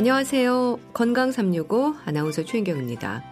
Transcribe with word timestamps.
안녕하세요. 0.00 0.78
건강 0.94 1.30
365 1.30 1.94
아나운서 2.06 2.42
최인경입니다. 2.42 3.22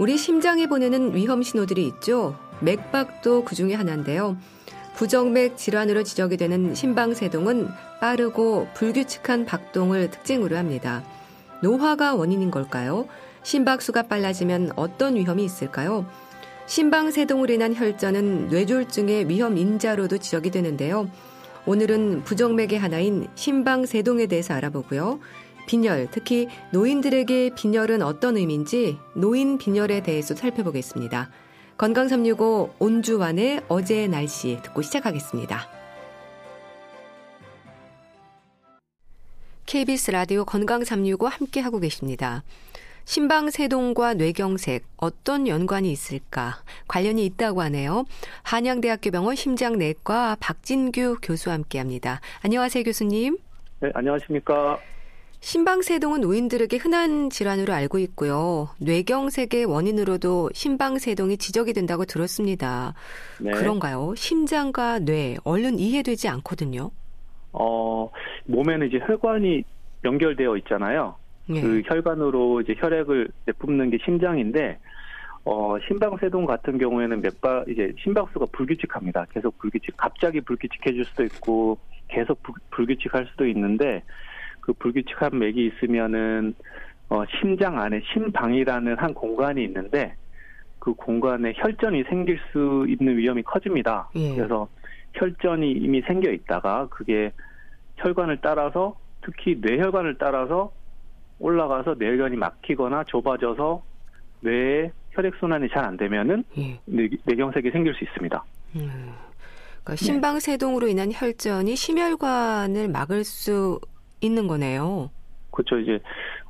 우리 0.00 0.18
심장에 0.18 0.66
보내는 0.66 1.14
위험 1.14 1.40
신호들이 1.40 1.86
있죠. 1.86 2.36
맥박도 2.62 3.44
그 3.44 3.54
중에 3.54 3.74
하나인데요. 3.74 4.36
부정맥 4.96 5.56
질환으로 5.56 6.02
지적이 6.02 6.36
되는 6.36 6.74
심방세동은 6.74 7.68
빠르고 8.00 8.66
불규칙한 8.74 9.46
박동을 9.46 10.10
특징으로 10.10 10.56
합니다. 10.56 11.04
노화가 11.62 12.16
원인인 12.16 12.50
걸까요? 12.50 13.06
심박수가 13.44 14.08
빨라지면 14.08 14.72
어떤 14.74 15.14
위험이 15.14 15.44
있을까요? 15.44 16.08
심방세동으로 16.66 17.52
인한 17.52 17.72
혈전은 17.72 18.48
뇌졸중의 18.48 19.28
위험 19.28 19.56
인자로도 19.56 20.18
지적이 20.18 20.50
되는데요. 20.50 21.08
오늘은 21.66 22.24
부정맥의 22.24 22.78
하나인 22.78 23.28
심방세동에 23.36 24.26
대해서 24.26 24.54
알아보고요. 24.54 25.20
빈혈, 25.66 26.08
특히 26.10 26.48
노인들에게 26.72 27.50
빈혈은 27.56 28.02
어떤 28.02 28.36
의미인지 28.36 28.98
노인 29.14 29.58
빈혈에 29.58 30.02
대해서 30.02 30.34
살펴보겠습니다. 30.34 31.30
건강 31.76 32.08
365 32.08 32.74
온주환의 32.78 33.62
어제의 33.68 34.08
날씨 34.08 34.60
듣고 34.62 34.82
시작하겠습니다. 34.82 35.68
KBS 39.66 40.12
라디오 40.12 40.44
건강 40.44 40.84
365 40.84 41.26
함께 41.26 41.60
하고 41.60 41.80
계십니다. 41.80 42.44
심방세동과 43.06 44.14
뇌경색 44.14 44.84
어떤 44.96 45.46
연관이 45.46 45.90
있을까 45.90 46.62
관련이 46.88 47.24
있다고 47.26 47.60
하네요. 47.62 48.04
한양대학교 48.42 49.10
병원 49.10 49.34
심장내과 49.36 50.36
박진규 50.40 51.18
교수와 51.22 51.54
함께합니다. 51.54 52.20
안녕하세요, 52.42 52.84
교수님. 52.84 53.36
네, 53.80 53.90
안녕하십니까. 53.94 54.78
심방세동은 55.44 56.22
노인들에게 56.22 56.78
흔한 56.78 57.28
질환으로 57.28 57.74
알고 57.74 57.98
있고요. 57.98 58.70
뇌경색의 58.80 59.66
원인으로도 59.66 60.48
심방세동이 60.54 61.36
지적이 61.36 61.74
된다고 61.74 62.06
들었습니다. 62.06 62.94
네. 63.38 63.50
그런가요? 63.50 64.14
심장과 64.16 65.00
뇌 65.00 65.36
얼른 65.44 65.78
이해되지 65.78 66.28
않거든요. 66.28 66.90
어, 67.52 68.10
몸에는 68.46 68.88
이제 68.88 68.98
혈관이 69.06 69.62
연결되어 70.02 70.56
있잖아요. 70.56 71.16
네. 71.46 71.60
그 71.60 71.82
혈관으로 71.84 72.62
이제 72.62 72.74
혈액을 72.78 73.28
내뿜는 73.44 73.90
게 73.90 73.98
심장인데 74.02 74.78
어, 75.44 75.76
심방세동 75.86 76.46
같은 76.46 76.78
경우에는 76.78 77.20
몇바 77.20 77.64
이제 77.68 77.92
심박수가 78.02 78.46
불규칙합니다. 78.50 79.26
계속 79.34 79.58
불규칙, 79.58 79.94
갑자기 79.98 80.40
불규칙해질 80.40 81.04
수도 81.04 81.22
있고 81.24 81.78
계속 82.08 82.42
불, 82.42 82.54
불규칙할 82.70 83.26
수도 83.30 83.46
있는데 83.46 84.02
그 84.64 84.72
불규칙한 84.72 85.38
맥이 85.38 85.66
있으면은 85.66 86.54
어, 87.10 87.22
심장 87.38 87.78
안에 87.78 88.00
심방이라는 88.12 88.96
한 88.96 89.12
공간이 89.12 89.62
있는데 89.64 90.16
그 90.78 90.94
공간에 90.94 91.52
혈전이 91.54 92.04
생길 92.04 92.40
수 92.50 92.86
있는 92.88 93.18
위험이 93.18 93.42
커집니다. 93.42 94.08
예. 94.14 94.34
그래서 94.34 94.66
혈전이 95.12 95.70
이미 95.70 96.00
생겨 96.02 96.30
있다가 96.32 96.88
그게 96.90 97.30
혈관을 97.96 98.38
따라서 98.40 98.96
특히 99.22 99.58
뇌혈관을 99.60 100.16
따라서 100.18 100.72
올라가서 101.38 101.96
뇌혈관이 101.98 102.36
막히거나 102.36 103.04
좁아져서 103.04 103.82
뇌에 104.40 104.90
혈액 105.10 105.34
순환이 105.36 105.68
잘 105.68 105.84
안 105.84 105.96
되면은 105.98 106.44
예. 106.56 106.80
뇌 106.86 107.36
경색이 107.36 107.70
생길 107.70 107.94
수 107.94 108.02
있습니다. 108.04 108.44
음. 108.76 109.12
그러니까 109.84 109.96
심방세동으로 109.96 110.88
인한 110.88 111.10
혈전이 111.12 111.76
심혈관을 111.76 112.88
막을 112.88 113.24
수 113.24 113.78
있는 114.24 114.46
거네요. 114.46 115.10
그렇죠. 115.50 115.78
이제 115.78 116.00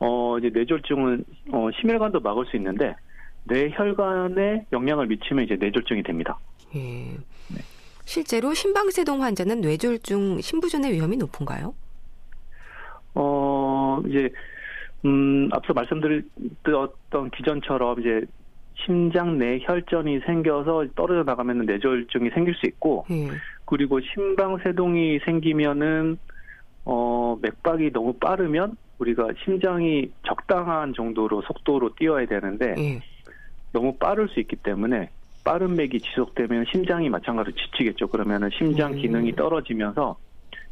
어 0.00 0.38
이제 0.38 0.50
뇌졸중은 0.52 1.24
어 1.52 1.68
심혈관도 1.80 2.20
막을 2.20 2.46
수 2.46 2.56
있는데 2.56 2.94
뇌혈관에 3.44 4.66
영향을 4.72 5.06
미치면 5.06 5.44
이제 5.44 5.56
뇌졸중이 5.56 6.02
됩니다. 6.02 6.38
예. 6.74 6.80
네. 6.80 7.60
실제로 8.04 8.52
심방세동 8.52 9.22
환자는 9.22 9.60
뇌졸중, 9.60 10.40
심부전의 10.40 10.92
위험이 10.92 11.16
높은가요? 11.16 11.74
어 13.14 14.02
이제 14.08 14.30
음 15.04 15.48
앞서 15.52 15.72
말씀드렸던 15.72 17.30
기전처럼 17.36 18.00
이제 18.00 18.22
심장 18.84 19.38
내 19.38 19.58
혈전이 19.60 20.20
생겨서 20.26 20.86
떨어져 20.96 21.22
나가면 21.22 21.66
뇌졸중이 21.66 22.30
생길 22.30 22.54
수 22.54 22.66
있고 22.66 23.06
예. 23.10 23.28
그리고 23.66 24.00
심방세동이 24.00 25.20
생기면은 25.24 26.18
어, 26.84 27.36
맥박이 27.40 27.92
너무 27.92 28.14
빠르면 28.14 28.76
우리가 28.98 29.28
심장이 29.44 30.12
적당한 30.26 30.92
정도로 30.94 31.42
속도로 31.42 31.94
뛰어야 31.96 32.26
되는데 32.26 32.74
예. 32.78 33.00
너무 33.72 33.96
빠를 33.98 34.28
수 34.28 34.40
있기 34.40 34.56
때문에 34.56 35.10
빠른 35.44 35.76
맥이 35.76 36.00
지속되면 36.00 36.66
심장이 36.72 37.08
마찬가지로 37.10 37.56
지치겠죠. 37.56 38.08
그러면은 38.08 38.50
심장 38.56 38.92
음. 38.92 38.96
기능이 38.96 39.32
떨어지면서 39.32 40.16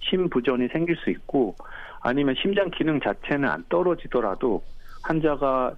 심부전이 0.09 0.69
생길 0.69 0.97
수 0.97 1.11
있고 1.11 1.57
아니면 2.01 2.35
심장 2.41 2.71
기능 2.71 3.01
자체는 3.01 3.49
안 3.49 3.65
떨어지더라도 3.69 4.65
환자가 5.03 5.77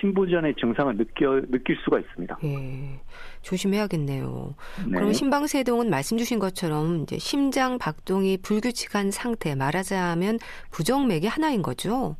심부전의 0.00 0.54
증상을 0.56 0.96
느껴 0.96 1.40
느낄 1.50 1.76
수가 1.84 1.98
있습니다. 1.98 2.38
예, 2.44 3.00
조심해야겠네요. 3.42 4.54
네. 4.86 4.92
그럼 4.92 5.12
심방세동은 5.12 5.90
말씀 5.90 6.16
주신 6.16 6.38
것처럼 6.38 7.02
이제 7.02 7.18
심장 7.18 7.76
박동이 7.78 8.38
불규칙한 8.38 9.10
상태, 9.10 9.54
말하자면 9.54 10.38
부정맥의 10.70 11.28
하나인 11.28 11.62
거죠. 11.62 12.16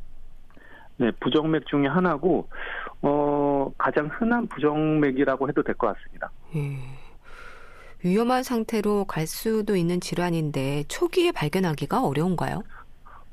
네, 0.97 1.09
부정맥 1.19 1.65
중에 1.67 1.87
하나고 1.87 2.47
어 3.01 3.71
가장 3.77 4.07
흔한 4.11 4.45
부정맥이라고 4.47 5.47
해도 5.49 5.63
될 5.63 5.73
것 5.75 5.95
같습니다. 5.95 6.29
예. 6.55 6.77
위험한 8.03 8.43
상태로 8.43 9.05
갈 9.05 9.25
수도 9.27 9.75
있는 9.75 9.99
질환인데 9.99 10.83
초기에 10.87 11.31
발견하기가 11.31 12.03
어려운가요? 12.05 12.63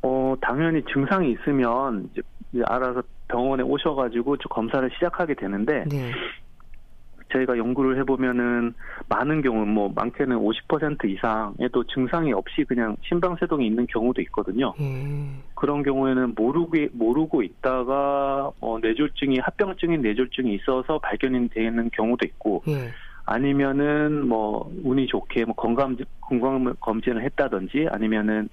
어 0.03 0.34
당연히 0.41 0.82
증상이 0.93 1.32
있으면 1.32 2.09
이제 2.12 2.22
알아서 2.66 3.03
병원에 3.28 3.62
오셔가지고 3.62 4.36
검사를 4.50 4.88
시작하게 4.94 5.34
되는데 5.34 5.84
네. 5.88 6.12
저희가 7.32 7.58
연구를 7.58 7.98
해보면은 7.98 8.74
많은 9.08 9.42
경우 9.42 9.64
뭐 9.66 9.92
많게는 9.94 10.36
50% 10.36 11.04
이상에도 11.04 11.84
증상이 11.84 12.32
없이 12.32 12.64
그냥 12.64 12.96
심방세동이 13.06 13.66
있는 13.66 13.86
경우도 13.86 14.22
있거든요. 14.22 14.74
음. 14.80 15.42
그런 15.54 15.82
경우에는 15.82 16.34
모르고 16.34 16.72
모르고 16.92 17.42
있다가 17.42 18.50
어, 18.60 18.78
뇌졸중이 18.80 19.38
합병증인 19.40 20.02
뇌졸중이 20.02 20.54
있어서 20.54 20.98
발견이 21.00 21.48
되는 21.50 21.90
경우도 21.92 22.26
있고 22.26 22.62
음. 22.68 22.88
아니면은 23.26 24.26
뭐 24.26 24.70
운이 24.82 25.06
좋게 25.08 25.44
뭐 25.44 25.54
건강 25.54 25.96
건강 26.20 26.74
검진을 26.80 27.22
했다든지 27.24 27.88
아니면은 27.90 28.48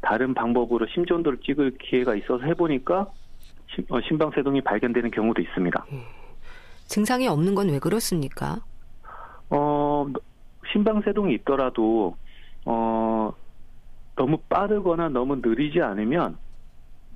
다른 0.00 0.34
방법으로 0.34 0.86
심전도를 0.86 1.40
찍을 1.44 1.78
기회가 1.78 2.14
있어서 2.14 2.44
해보니까 2.44 3.00
어, 3.00 3.12
심방세동이 4.08 4.60
발견되는 4.62 5.10
경우도 5.10 5.40
있습니다. 5.42 5.86
음. 5.92 6.02
증상이 6.86 7.28
없는 7.28 7.54
건 7.54 7.68
왜 7.68 7.78
그렇습니까? 7.78 8.58
어, 9.48 10.06
심방세동이 10.72 11.34
있더라도 11.36 12.16
어, 12.64 13.32
너무 14.16 14.38
빠르거나 14.48 15.08
너무 15.08 15.36
느리지 15.36 15.80
않으면 15.80 16.36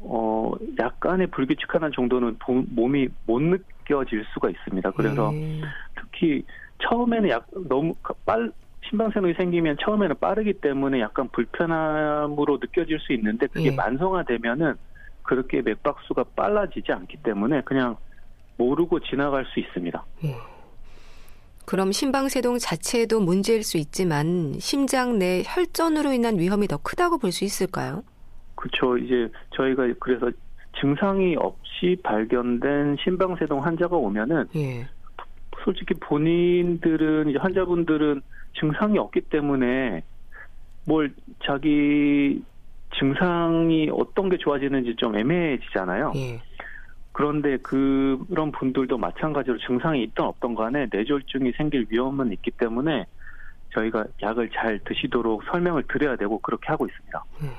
어, 0.01 0.53
약간의 0.79 1.29
불규칙한 1.29 1.93
정도는 1.95 2.39
몸이 2.47 3.09
못 3.27 3.41
느껴질 3.43 4.25
수가 4.33 4.51
있습니다. 4.51 4.91
그래서 4.93 5.31
음. 5.31 5.63
특히 5.97 6.45
처음에는 6.83 7.29
약 7.31 7.47
너무 7.69 7.95
빨 8.25 8.53
심방세동이 8.89 9.35
생기면 9.35 9.77
처음에는 9.81 10.17
빠르기 10.21 10.53
때문에 10.55 11.01
약간 11.01 11.29
불편함으로 11.33 12.59
느껴질 12.61 13.01
수 13.01 13.13
있는데 13.15 13.47
그게 13.47 13.67
예. 13.67 13.71
만성화되면은 13.71 14.75
그렇게 15.25 15.61
맥박수가 15.63 16.25
빨라지지 16.37 16.93
않기 16.93 17.17
때문에 17.25 17.63
그냥 17.63 17.97
모르고 18.57 19.01
지나갈 19.01 19.45
수 19.47 19.59
있습니다. 19.59 20.05
예. 20.25 20.37
그럼 21.67 21.93
심방세동 21.93 22.59
자체도 22.59 23.21
문제일 23.21 23.65
수 23.65 23.79
있지만 23.79 24.53
심장 24.61 25.19
내 25.19 25.43
혈전으로 25.45 26.13
인한 26.13 26.39
위험이 26.39 26.69
더 26.69 26.77
크다고 26.77 27.19
볼 27.19 27.33
수 27.33 27.45
있을까요? 27.45 28.05
그렇죠. 28.55 28.97
이제 28.99 29.29
저희가 29.57 29.89
그래서 29.99 30.31
증상이 30.81 31.37
없이 31.37 31.97
발견된 32.03 32.97
심방세동 33.03 33.65
환자가 33.65 33.97
오면은 33.97 34.47
예. 34.57 34.87
솔직히 35.65 35.95
본인들은 35.95 37.31
이제 37.31 37.39
환자분들은 37.39 38.21
증상이 38.61 38.99
없기 38.99 39.23
때문에 39.23 40.03
뭘 40.87 41.15
자기 41.45 42.43
증상이 42.99 43.91
어떤 43.93 44.29
게 44.29 44.37
좋아지는지 44.39 44.97
좀 44.97 45.17
애매해지잖아요. 45.17 46.13
예. 46.17 46.43
그런데 47.13 47.57
그, 47.59 48.19
그런 48.29 48.51
분들도 48.51 48.99
마찬가지로 48.99 49.59
증상이 49.59 50.03
있던 50.03 50.27
없던 50.27 50.55
간에 50.57 50.89
뇌졸중이 50.91 51.53
생길 51.53 51.87
위험은 51.89 52.33
있기 52.33 52.51
때문에 52.53 53.07
저희가 53.73 54.05
약을 54.23 54.51
잘 54.51 54.81
드시도록 54.85 55.45
설명을 55.45 55.85
드려야 55.89 56.17
되고 56.17 56.39
그렇게 56.39 56.67
하고 56.69 56.87
있습니다. 56.87 57.25
음. 57.43 57.51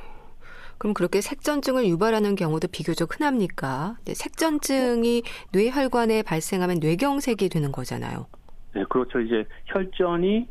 그럼 0.78 0.94
그렇게 0.94 1.22
색전증을 1.22 1.88
유발하는 1.88 2.36
경우도 2.36 2.68
비교적 2.68 3.16
흔합니까? 3.16 3.96
색전증이 4.06 5.24
뇌혈관에 5.54 6.24
발생하면 6.24 6.80
뇌경색이 6.82 7.48
되는 7.50 7.72
거잖아요. 7.72 8.28
네, 8.74 8.84
그렇죠. 8.90 9.22
이제 9.22 9.46
혈전이 9.68 10.48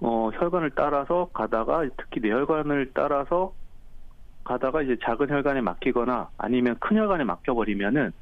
어, 0.00 0.30
혈관을 0.34 0.70
따라서 0.74 1.28
가다가 1.32 1.84
특히 1.96 2.20
뇌혈관을 2.20 2.92
따라서 2.94 3.52
가다가 4.44 4.82
이제 4.82 4.96
작은 5.02 5.28
혈관에 5.30 5.60
막히거나 5.60 6.30
아니면 6.38 6.76
큰 6.80 6.96
혈관에 6.96 7.24
막혀버리면은 7.24 8.12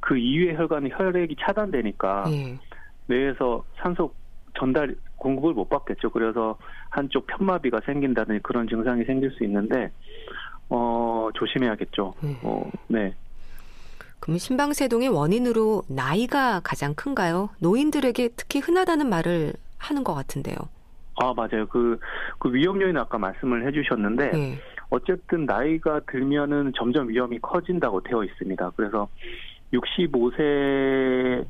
그 0.00 0.16
이외의 0.16 0.56
혈관의 0.56 0.92
혈액이 0.94 1.36
차단되니까 1.40 2.24
예. 2.30 2.58
뇌에서 3.06 3.64
산소 3.76 4.12
전달 4.58 4.94
공급을 5.16 5.54
못 5.54 5.68
받겠죠. 5.68 6.10
그래서 6.10 6.58
한쪽 6.90 7.26
편마비가 7.26 7.80
생긴다든지 7.84 8.40
그런 8.42 8.68
증상이 8.68 9.04
생길 9.04 9.30
수 9.32 9.44
있는데 9.44 9.90
어 10.68 11.28
조심해야겠죠. 11.34 12.14
네. 12.22 12.38
어, 12.42 12.70
네. 12.88 13.14
그럼 14.20 14.38
심방세동의 14.38 15.08
원인으로 15.08 15.82
나이가 15.88 16.60
가장 16.60 16.94
큰가요? 16.94 17.50
노인들에게 17.60 18.30
특히 18.36 18.60
흔하다는 18.60 19.08
말을 19.08 19.52
하는 19.78 20.04
것 20.04 20.14
같은데요. 20.14 20.56
아 21.16 21.32
맞아요. 21.34 21.66
그, 21.68 21.98
그 22.38 22.52
위험 22.52 22.80
요인 22.80 22.96
아까 22.96 23.18
말씀을 23.18 23.66
해주셨는데 23.66 24.30
네. 24.30 24.58
어쨌든 24.90 25.46
나이가 25.46 26.00
들면은 26.00 26.72
점점 26.76 27.08
위험이 27.08 27.38
커진다고 27.40 28.02
되어 28.02 28.24
있습니다. 28.24 28.72
그래서 28.76 29.08
65세 29.72 31.44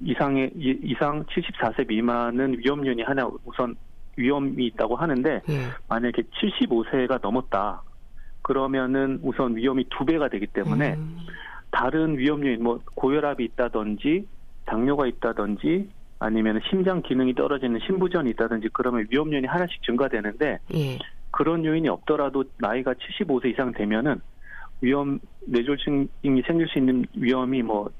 이상의 0.00 0.50
이상 0.56 1.24
74세 1.24 1.86
미만은 1.86 2.58
위험 2.58 2.84
요인이 2.86 3.02
하나 3.02 3.28
우선 3.44 3.76
위험이 4.16 4.66
있다고 4.66 4.96
하는데 4.96 5.42
네. 5.46 5.54
만약에 5.88 6.22
75세가 6.22 7.20
넘었다 7.22 7.82
그러면은 8.42 9.20
우선 9.22 9.56
위험이 9.56 9.84
두 9.90 10.04
배가 10.04 10.28
되기 10.28 10.46
때문에 10.46 10.94
음. 10.94 11.18
다른 11.70 12.18
위험 12.18 12.44
요인 12.44 12.62
뭐 12.62 12.80
고혈압이 12.96 13.44
있다든지 13.44 14.26
당뇨가 14.64 15.06
있다든지 15.06 15.88
아니면 16.18 16.60
심장 16.68 17.00
기능이 17.02 17.34
떨어지는 17.34 17.80
심부전이 17.86 18.30
있다든지 18.30 18.70
그러면 18.72 19.06
위험 19.10 19.32
요인이 19.32 19.46
하나씩 19.46 19.82
증가되는데 19.82 20.58
예. 20.74 20.98
그런 21.30 21.64
요인이 21.64 21.88
없더라도 21.88 22.44
나이가 22.58 22.92
75세 22.94 23.52
이상 23.52 23.72
되면은 23.72 24.20
위험 24.80 25.20
뇌졸중이 25.46 26.08
생길 26.46 26.68
수 26.68 26.78
있는 26.78 27.04
위험이 27.14 27.62
뭐, 27.62 27.90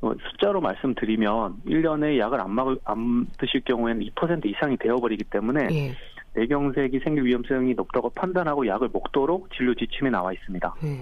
뭐 0.00 0.14
숫자로 0.30 0.60
말씀드리면 0.60 1.62
1년에 1.66 2.18
약을 2.18 2.40
안, 2.40 2.50
막을, 2.52 2.78
안 2.84 3.26
드실 3.38 3.60
경우에는 3.62 4.06
2% 4.06 4.46
이상이 4.46 4.76
되어버리기 4.78 5.24
때문에 5.24 5.68
예. 5.72 5.96
뇌경색이 6.34 7.00
생길 7.00 7.24
위험성이 7.24 7.74
높다고 7.74 8.10
판단하고 8.10 8.66
약을 8.66 8.88
먹도록 8.92 9.50
진료 9.54 9.74
지침에 9.74 10.10
나와 10.10 10.32
있습니다. 10.32 10.74
예. 10.84 11.00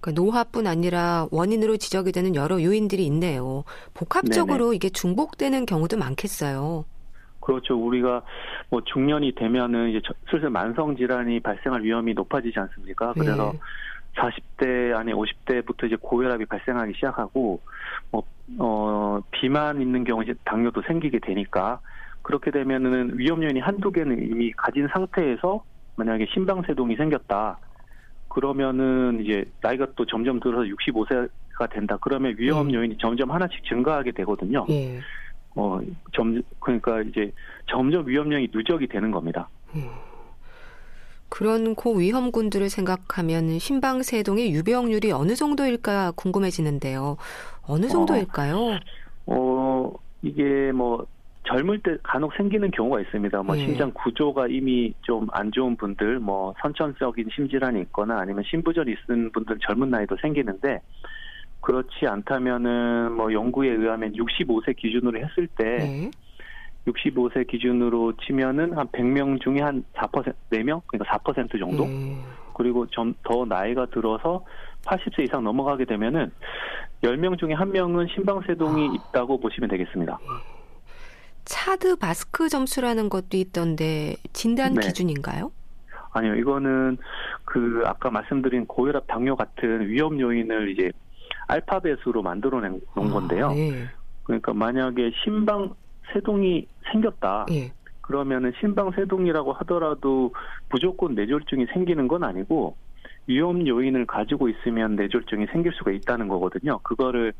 그러니까 0.00 0.22
노화뿐 0.22 0.66
아니라 0.66 1.26
원인으로 1.30 1.76
지적이 1.76 2.12
되는 2.12 2.34
여러 2.34 2.62
요인들이 2.62 3.04
있네요. 3.06 3.64
복합적으로 3.94 4.66
네네. 4.66 4.76
이게 4.76 4.88
중복되는 4.90 5.66
경우도 5.66 5.96
많겠어요. 5.96 6.84
그렇죠. 7.40 7.76
우리가 7.76 8.22
뭐 8.70 8.80
중년이 8.84 9.34
되면은 9.34 9.90
이제 9.90 10.00
슬슬 10.30 10.50
만성 10.50 10.96
질환이 10.96 11.40
발생할 11.40 11.82
위험이 11.82 12.14
높아지지 12.14 12.58
않습니까? 12.58 13.12
그래서 13.14 13.52
네. 13.52 13.58
40대 14.16 14.96
아니 14.96 15.12
50대부터 15.12 15.86
이제 15.86 15.96
고혈압이 16.00 16.46
발생하기 16.46 16.94
시작하고 16.94 17.60
뭐 18.10 18.22
어, 18.58 19.20
비만 19.30 19.80
있는 19.80 20.04
경우 20.04 20.22
이제 20.22 20.34
당뇨도 20.44 20.82
생기게 20.86 21.18
되니까 21.20 21.80
그렇게 22.22 22.50
되면은 22.50 23.18
위험 23.18 23.42
요인이 23.42 23.60
한두 23.60 23.92
개는 23.92 24.22
이미 24.22 24.52
가진 24.52 24.88
상태에서 24.88 25.62
만약에 25.96 26.26
심방세동이 26.32 26.96
생겼다. 26.96 27.58
그러면은 28.28 29.20
이제 29.22 29.44
나이가 29.62 29.86
또 29.96 30.04
점점 30.04 30.40
들어서 30.40 30.64
65세가 30.64 31.70
된다. 31.70 31.96
그러면 32.00 32.34
위험 32.38 32.66
음. 32.66 32.74
요인이 32.74 32.98
점점 32.98 33.30
하나씩 33.30 33.64
증가하게 33.64 34.12
되거든요. 34.12 34.66
예. 34.70 35.00
어, 35.56 35.80
점, 36.12 36.42
그러니까 36.60 37.00
이제 37.02 37.32
점점 37.68 38.06
위험령이 38.06 38.48
누적이 38.52 38.86
되는 38.86 39.10
겁니다. 39.10 39.48
음. 39.74 39.88
그런 41.28 41.74
고위험군들을 41.74 42.68
생각하면 42.68 43.58
심방세동의 43.58 44.52
유병률이 44.52 45.10
어느 45.10 45.34
정도일까 45.34 46.12
궁금해지는데요. 46.14 47.16
어느 47.66 47.88
정도일까요? 47.88 48.56
어, 48.56 48.78
어 49.26 49.92
이게 50.22 50.70
뭐 50.72 51.04
젊을 51.48 51.80
때 51.80 51.96
간혹 52.02 52.32
생기는 52.34 52.70
경우가 52.70 53.00
있습니다. 53.00 53.42
뭐 53.42 53.54
네. 53.54 53.62
심장 53.62 53.90
구조가 53.92 54.48
이미 54.48 54.92
좀 55.02 55.26
안 55.32 55.50
좋은 55.52 55.76
분들, 55.76 56.18
뭐 56.18 56.54
선천적인 56.60 57.28
심질환이 57.34 57.80
있거나 57.82 58.20
아니면 58.20 58.42
심부전이 58.48 58.94
있는 59.08 59.30
분들 59.32 59.58
젊은 59.60 59.90
나이도 59.90 60.16
생기는데 60.20 60.80
그렇지 61.66 62.06
않다면은 62.06 63.10
뭐 63.10 63.32
연구에 63.32 63.70
의하면 63.70 64.12
65세 64.12 64.76
기준으로 64.76 65.18
했을 65.18 65.48
때 65.48 65.64
네. 65.64 66.10
65세 66.86 67.48
기준으로 67.48 68.12
치면은 68.18 68.78
한 68.78 68.86
100명 68.86 69.40
중에 69.42 69.60
한 69.62 69.82
4%, 69.94 70.32
4명? 70.52 70.80
그러니까 70.86 71.18
4% 71.18 71.58
정도? 71.58 71.82
음. 71.86 72.22
그리고 72.54 72.86
좀 72.86 73.12
더 73.24 73.44
나이가 73.44 73.84
들어서 73.86 74.44
80세 74.84 75.24
이상 75.24 75.42
넘어가게 75.42 75.86
되면은 75.86 76.30
10명 77.02 77.36
중에 77.36 77.52
한 77.54 77.72
명은 77.72 78.06
심방세동이 78.14 78.88
아. 78.88 78.92
있다고 79.10 79.40
보시면 79.40 79.68
되겠습니다. 79.68 80.20
차드 81.46 81.96
마스크 82.00 82.48
점수라는 82.48 83.08
것도 83.08 83.36
있던데 83.38 84.14
진단 84.32 84.74
네. 84.74 84.86
기준인가요? 84.86 85.50
아니요, 86.12 86.36
이거는 86.36 86.96
그 87.44 87.82
아까 87.84 88.08
말씀드린 88.08 88.66
고혈압, 88.66 89.08
당뇨 89.08 89.34
같은 89.34 89.88
위험 89.88 90.18
요인을 90.20 90.70
이제 90.70 90.92
알파벳으로 91.46 92.22
만들어 92.22 92.60
놓은 92.60 92.80
아, 92.94 93.00
건데요. 93.00 93.50
네. 93.50 93.86
그러니까 94.24 94.52
만약에 94.52 95.12
심방 95.24 95.74
세동이 96.12 96.66
생겼다. 96.92 97.46
예. 97.50 97.72
그러면은 98.00 98.52
심방세동이라고 98.60 99.52
하더라도 99.52 100.32
무조건 100.70 101.14
뇌졸중이 101.14 101.66
생기는 101.72 102.06
건 102.06 102.22
아니고 102.22 102.76
위험 103.26 103.66
요인을 103.66 104.06
가지고 104.06 104.48
있으면 104.48 104.94
뇌졸중이 104.94 105.46
생길 105.52 105.72
수가 105.72 105.90
있다는 105.90 106.28
거거든요. 106.28 106.78
그거를 106.84 107.32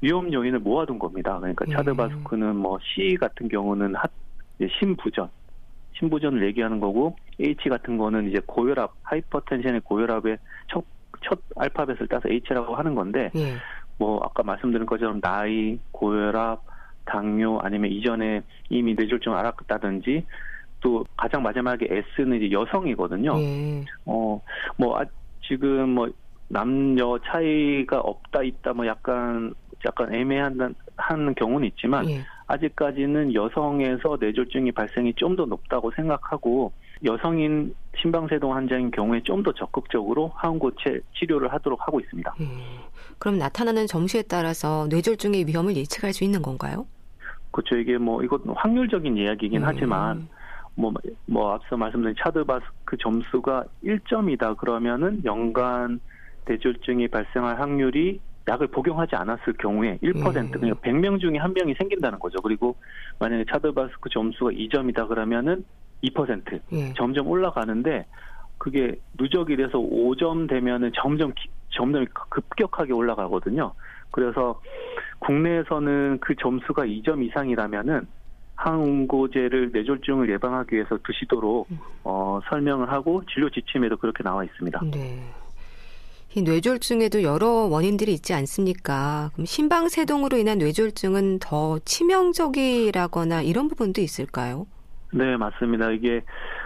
위험 0.00 0.32
요인을 0.32 0.60
모아둔 0.60 0.98
겁니다. 0.98 1.38
그러니까 1.38 1.66
예. 1.68 1.72
CHADS-VASc는 1.72 2.56
뭐 2.56 2.78
C 2.82 3.16
같은 3.16 3.48
경우는 3.48 3.94
하, 3.96 4.04
심부전, 4.80 5.28
심부전을 5.98 6.46
얘기하는 6.46 6.80
거고 6.80 7.16
H 7.38 7.68
같은 7.68 7.98
거는 7.98 8.30
이제 8.30 8.40
고혈압, 8.46 8.94
hypertension의 9.02 9.82
고혈압의 9.82 10.38
첫, 10.68 10.84
첫 11.24 11.40
알파벳을 11.56 12.08
따서 12.08 12.28
H라고 12.28 12.74
하는 12.76 12.94
건데 12.94 13.30
예. 13.34 13.54
뭐 13.98 14.20
아까 14.22 14.42
말씀드린 14.42 14.86
것처럼 14.86 15.20
나이, 15.20 15.78
고혈압, 15.92 16.62
당뇨 17.04 17.58
아니면 17.58 17.90
이전에 17.90 18.42
이미 18.70 18.94
뇌졸중 18.94 19.36
앓았다든지 19.36 20.24
또 20.80 21.04
가장 21.16 21.42
마지막에 21.42 21.86
S는 22.18 22.40
이제 22.42 22.50
여성이거든요. 22.52 23.38
예. 23.38 23.84
어뭐 24.04 25.00
아, 25.00 25.04
지금 25.46 25.90
뭐 25.90 26.08
남녀 26.48 27.18
차이가 27.26 28.00
없다 28.00 28.42
있다 28.42 28.72
뭐 28.72 28.86
약간 28.86 29.54
약간 29.86 30.14
애매한 30.14 30.74
한 30.96 31.34
경우는 31.34 31.68
있지만 31.68 32.08
예. 32.10 32.20
아직까지는 32.46 33.34
여성에서 33.34 34.18
뇌졸중이 34.20 34.72
발생이 34.72 35.14
좀 35.14 35.36
더 35.36 35.46
높다고 35.46 35.90
생각하고 35.92 36.72
여성인 37.04 37.74
심방세동 38.00 38.54
환자인 38.54 38.90
경우에 38.90 39.20
좀 39.22 39.42
더 39.42 39.52
적극적으로 39.52 40.32
항고체 40.36 41.00
치료를 41.14 41.52
하도록 41.52 41.78
하고 41.86 42.00
있습니다. 42.00 42.34
예. 42.40 42.44
그럼 43.18 43.38
나타나는 43.38 43.86
점수에 43.86 44.22
따라서 44.22 44.86
뇌졸중의 44.88 45.46
위험을 45.46 45.76
예측할 45.76 46.12
수 46.12 46.24
있는 46.24 46.40
건가요? 46.40 46.86
그렇죠. 47.50 47.76
이게 47.76 47.98
뭐 47.98 48.22
이것 48.22 48.40
확률적인 48.46 49.16
이야기이긴 49.16 49.62
음. 49.62 49.66
하지만 49.66 50.28
뭐, 50.74 50.92
뭐 51.26 51.52
앞서 51.52 51.76
말씀드린 51.76 52.14
차드바스크 52.18 52.96
점수가 52.96 53.64
1점이다 53.84 54.56
그러면은 54.56 55.20
연간 55.24 56.00
뇌졸중이 56.46 57.08
발생할 57.08 57.60
확률이 57.60 58.20
약을 58.48 58.66
복용하지 58.68 59.14
않았을 59.16 59.54
경우에 59.58 59.98
1% 60.02 60.36
음. 60.36 60.50
그러니까 60.50 60.80
100명 60.80 61.20
중에 61.20 61.38
한 61.38 61.54
명이 61.54 61.74
생긴다는 61.78 62.18
거죠. 62.18 62.40
그리고 62.42 62.76
만약에 63.18 63.44
차드바스크 63.50 64.08
점수가 64.10 64.50
2점이다 64.50 65.08
그러면은 65.08 65.64
2% 66.10 66.60
음. 66.72 66.92
점점 66.96 67.28
올라가는데 67.28 68.06
그게 68.58 68.98
누적이 69.18 69.56
돼서 69.56 69.78
5점 69.78 70.48
되면은 70.48 70.92
점점 70.94 71.32
점점 71.70 72.06
급격하게 72.30 72.92
올라가거든요. 72.92 73.72
그래서 74.10 74.60
국내에서는 75.18 76.18
그 76.20 76.34
점수가 76.36 76.84
2점 76.84 77.24
이상이라면은 77.26 78.06
항응고제를 78.56 79.70
뇌졸중을 79.72 80.30
예방하기 80.30 80.76
위해서 80.76 80.96
드시도록 81.04 81.68
어, 82.04 82.40
설명을 82.48 82.90
하고 82.90 83.22
진료 83.32 83.50
지침에도 83.50 83.96
그렇게 83.96 84.22
나와 84.22 84.44
있습니다. 84.44 84.80
네. 84.92 85.18
이 86.36 86.42
뇌졸중에도 86.42 87.22
여러 87.22 87.48
원인들이 87.48 88.12
있지 88.12 88.34
않습니까? 88.34 89.30
그럼 89.34 89.46
심방세동으로 89.46 90.36
인한 90.36 90.58
뇌졸중은 90.58 91.38
더 91.40 91.78
치명적이라거나 91.84 93.42
이런 93.42 93.68
부분도 93.68 94.00
있을까요? 94.00 94.66
네, 95.14 95.36
맞습니다. 95.36 95.90
이게 95.90 96.22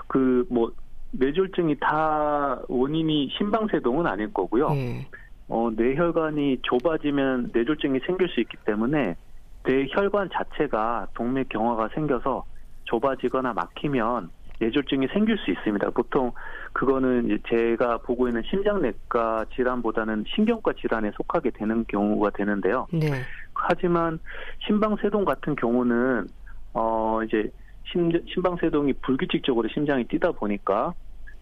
그 0.06 0.44
뭐 0.50 0.72
뇌졸중이 1.12 1.76
다 1.80 2.60
원인이 2.68 3.30
심방세동은 3.38 4.06
아닐 4.06 4.32
거고요. 4.32 4.70
예. 4.74 5.06
어, 5.48 5.70
뇌혈관이 5.74 6.58
좁아지면 6.62 7.50
뇌졸중이 7.54 8.00
생길 8.06 8.28
수 8.28 8.40
있기 8.40 8.56
때문에 8.66 9.16
뇌혈관 9.64 10.28
자체가 10.32 11.08
동맥 11.14 11.48
경화가 11.48 11.88
생겨서 11.94 12.44
좁아지거나 12.84 13.54
막히면 13.54 14.30
뇌졸중이 14.60 15.08
생길 15.08 15.38
수 15.38 15.50
있습니다. 15.50 15.90
보통 15.90 16.32
그거는 16.72 17.26
이제 17.26 17.38
제가 17.48 17.98
보고 17.98 18.28
있는 18.28 18.42
심장내과 18.50 19.46
질환보다는 19.54 20.24
신경과 20.34 20.72
질환에 20.74 21.12
속하게 21.16 21.50
되는 21.50 21.84
경우가 21.88 22.30
되는데요. 22.30 22.86
네. 22.92 23.08
하지만 23.54 24.18
심방세동 24.66 25.24
같은 25.24 25.56
경우는 25.56 26.26
어 26.74 27.20
이제 27.24 27.50
심, 27.84 28.10
심방세동이 28.32 28.94
불규칙적으로 28.94 29.68
심장이 29.68 30.04
뛰다 30.04 30.32
보니까 30.32 30.94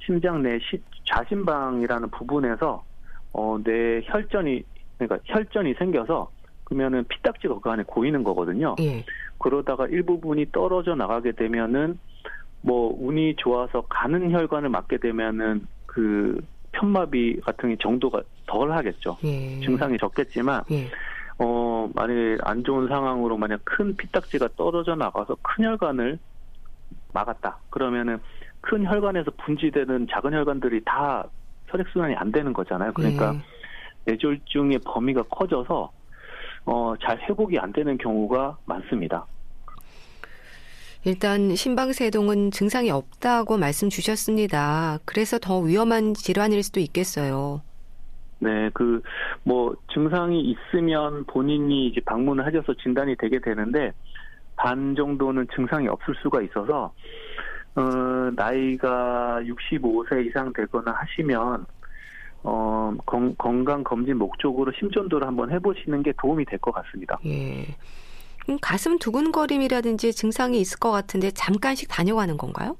심장 0.05 0.43
내 0.43 0.59
시, 0.59 0.83
좌심방이라는 1.05 2.11
부분에서 2.11 2.85
어, 3.33 3.59
내 3.63 4.01
혈전이 4.05 4.63
그러니까 4.99 5.19
혈전이 5.27 5.75
생겨서 5.75 6.31
그러면은 6.65 7.05
피딱지가 7.09 7.61
그 7.61 7.71
안에 7.71 7.85
고이는 7.87 8.25
거거든요. 8.25 8.75
예. 8.81 9.05
그러다가 9.39 9.87
일부분이 9.87 10.51
떨어져 10.53 10.95
나가게 10.95 11.33
되면은 11.33 11.99
뭐 12.63 12.95
운이 12.99 13.37
좋아서 13.37 13.83
가는 13.83 14.31
혈관을 14.31 14.69
맞게 14.71 14.99
되면은 14.99 15.67
그 15.87 16.41
편마비 16.73 17.41
같은 17.41 17.77
정도가 17.81 18.23
덜 18.47 18.73
하겠죠. 18.73 19.17
예. 19.25 19.61
증상이 19.61 19.99
적겠지만 19.99 20.63
예. 20.71 20.89
어 21.39 21.76
만약에 21.95 22.39
안 22.43 22.65
좋은 22.65 22.89
상황으로 22.89 23.37
만약 23.37 23.61
큰 23.65 23.97
피딱지가 23.97 24.51
떨어져 24.57 24.95
나가서 24.95 25.37
큰 25.43 25.65
혈관을 25.65 26.19
막았다. 27.13 27.59
그러면은 27.71 28.19
큰 28.61 28.85
혈관에서 28.85 29.31
분지되는 29.45 30.09
작은 30.11 30.33
혈관들이 30.33 30.83
다 30.85 31.27
혈액순환이 31.67 32.15
안 32.17 32.33
되는 32.33 32.53
거잖아요. 32.53 32.93
그러니까 32.93 33.35
예. 33.35 34.13
뇌졸중의 34.13 34.81
범위가 34.85 35.23
커져서 35.25 35.93
어, 36.67 36.95
잘 37.01 37.19
회복이 37.21 37.59
안 37.59 37.73
되는 37.73 37.97
경우가 37.97 38.59
많습니다. 38.65 39.27
일단 41.05 41.55
심방세동은 41.55 42.51
증상이 42.51 42.91
없다고 42.91 43.59
말씀 43.59 43.89
주셨습니다. 43.89 44.99
그래서 45.05 45.39
더 45.39 45.61
위험한 45.61 46.15
질환일 46.15 46.65
수도 46.65 46.81
있겠어요. 46.81 47.63
네, 48.39 48.71
그, 48.75 49.01
뭐, 49.45 49.75
증상이 49.93 50.41
있으면 50.41 51.25
본인이 51.25 51.87
이제 51.89 52.01
방문을 52.05 52.45
하셔서 52.47 52.75
진단이 52.83 53.17
되게 53.17 53.39
되는데, 53.41 53.93
반 54.57 54.95
정도는 54.95 55.47
증상이 55.55 55.89
없을 55.89 56.15
수가 56.23 56.43
있어서, 56.43 56.93
어, 57.75 57.81
나이가 58.35 59.41
65세 59.43 60.27
이상 60.27 60.53
되거나 60.53 60.93
하시면, 60.93 61.67
어, 62.43 62.95
건, 63.07 63.35
건강 63.39 63.83
검진 63.83 64.19
목적으로 64.19 64.71
심전도를 64.79 65.27
한번 65.27 65.51
해보시는 65.51 66.03
게 66.03 66.13
도움이 66.21 66.45
될 66.45 66.59
것 66.59 66.73
같습니다. 66.73 67.19
예. 67.27 67.67
가슴 68.63 68.99
두근거림이라든지 68.99 70.13
증상이 70.13 70.61
있을 70.61 70.79
것 70.79 70.93
같은데 70.93 71.33
잠깐씩 71.33 71.89
다녀가는 71.91 72.37
건가요? 72.37 72.77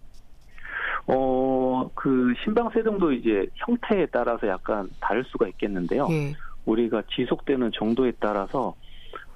어, 1.09 1.91
그 1.95 2.35
심방세동도 2.45 3.13
이제 3.13 3.47
형태에 3.55 4.07
따라서 4.07 4.49
약간 4.49 4.89
다를 5.01 5.25
수가 5.25 5.47
있겠는데요. 5.49 6.09
예. 6.11 6.35
우리가 6.65 7.03
지속되는 7.15 7.71
정도에 7.73 8.13
따라서 8.19 8.75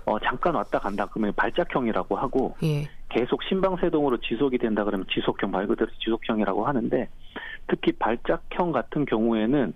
어, 0.04 0.18
잠깐 0.18 0.54
왔다 0.54 0.78
간다 0.78 1.06
그러면 1.06 1.32
발작형이라고 1.36 2.16
하고 2.16 2.56
예. 2.64 2.88
계속 3.08 3.42
심방세동으로 3.44 4.18
지속이 4.18 4.58
된다 4.58 4.84
그러면 4.84 5.06
지속형 5.12 5.50
말 5.50 5.66
그대로 5.66 5.90
지속형이라고 6.02 6.66
하는데 6.66 7.08
특히 7.68 7.92
발작형 7.92 8.72
같은 8.72 9.04
경우에는 9.04 9.72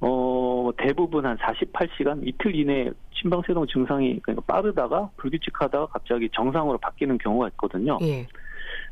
어, 0.00 0.70
대부분 0.76 1.26
한 1.26 1.36
48시간 1.38 2.24
이틀 2.24 2.54
이내에 2.54 2.90
심방세동 3.14 3.66
증상이 3.66 4.20
그러니까 4.20 4.44
빠르다가 4.46 5.10
불규칙하다가 5.16 5.86
갑자기 5.86 6.28
정상으로 6.32 6.78
바뀌는 6.78 7.18
경우가 7.18 7.48
있거든요. 7.48 7.98
예. 8.02 8.26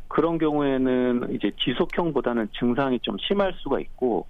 그런 0.09 0.39
경우에는 0.39 1.35
이제 1.35 1.51
지속형보다는 1.65 2.49
증상이 2.59 3.01
좀 3.01 3.17
심할 3.19 3.53
수가 3.59 3.81
있고 3.81 4.27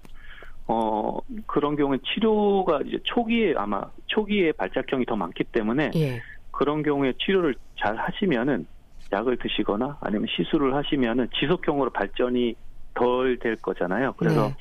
어 0.67 1.19
그런 1.45 1.75
경우에 1.75 1.97
치료가 2.03 2.81
이제 2.85 2.99
초기에 3.03 3.53
아마 3.55 3.81
초기에 4.07 4.51
발작형이 4.53 5.05
더 5.05 5.15
많기 5.15 5.43
때문에 5.45 5.91
예. 5.95 6.21
그런 6.51 6.83
경우에 6.83 7.13
치료를 7.19 7.55
잘 7.77 7.95
하시면은 7.95 8.67
약을 9.13 9.37
드시거나 9.37 9.97
아니면 10.01 10.27
시술을 10.29 10.75
하시면은 10.75 11.29
지속형으로 11.39 11.91
발전이 11.91 12.55
덜 12.93 13.37
될 13.39 13.55
거잖아요. 13.57 14.13
그래서 14.17 14.47
네. 14.47 14.55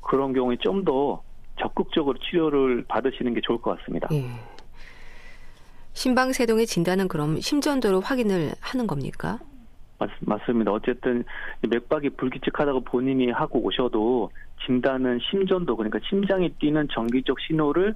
그런 0.00 0.32
경우에 0.32 0.56
좀 0.56 0.84
더 0.84 1.22
적극적으로 1.60 2.18
치료를 2.18 2.84
받으시는 2.88 3.34
게 3.34 3.40
좋을 3.40 3.60
것 3.60 3.78
같습니다. 3.78 4.08
예. 4.12 4.24
심방세동의 5.92 6.66
진단은 6.66 7.08
그럼 7.08 7.40
심전도로 7.40 8.00
확인을 8.00 8.52
하는 8.60 8.86
겁니까? 8.86 9.38
맞, 10.02 10.10
맞습니다. 10.20 10.72
어쨌든 10.72 11.24
맥박이 11.68 12.10
불규칙하다고 12.10 12.80
본인이 12.84 13.30
하고 13.30 13.60
오셔도 13.64 14.30
진단은 14.66 15.20
심전도 15.30 15.76
그러니까 15.76 16.00
심장이 16.08 16.52
뛰는 16.58 16.88
정기적 16.92 17.38
신호를 17.40 17.94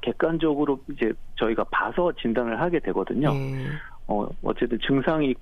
객관적으로 0.00 0.80
이제 0.90 1.12
저희가 1.36 1.64
봐서 1.70 2.12
진단을 2.20 2.60
하게 2.60 2.80
되거든요. 2.80 3.32
네. 3.32 3.68
어, 4.06 4.28
어쨌든 4.42 4.78
증상이 4.86 5.34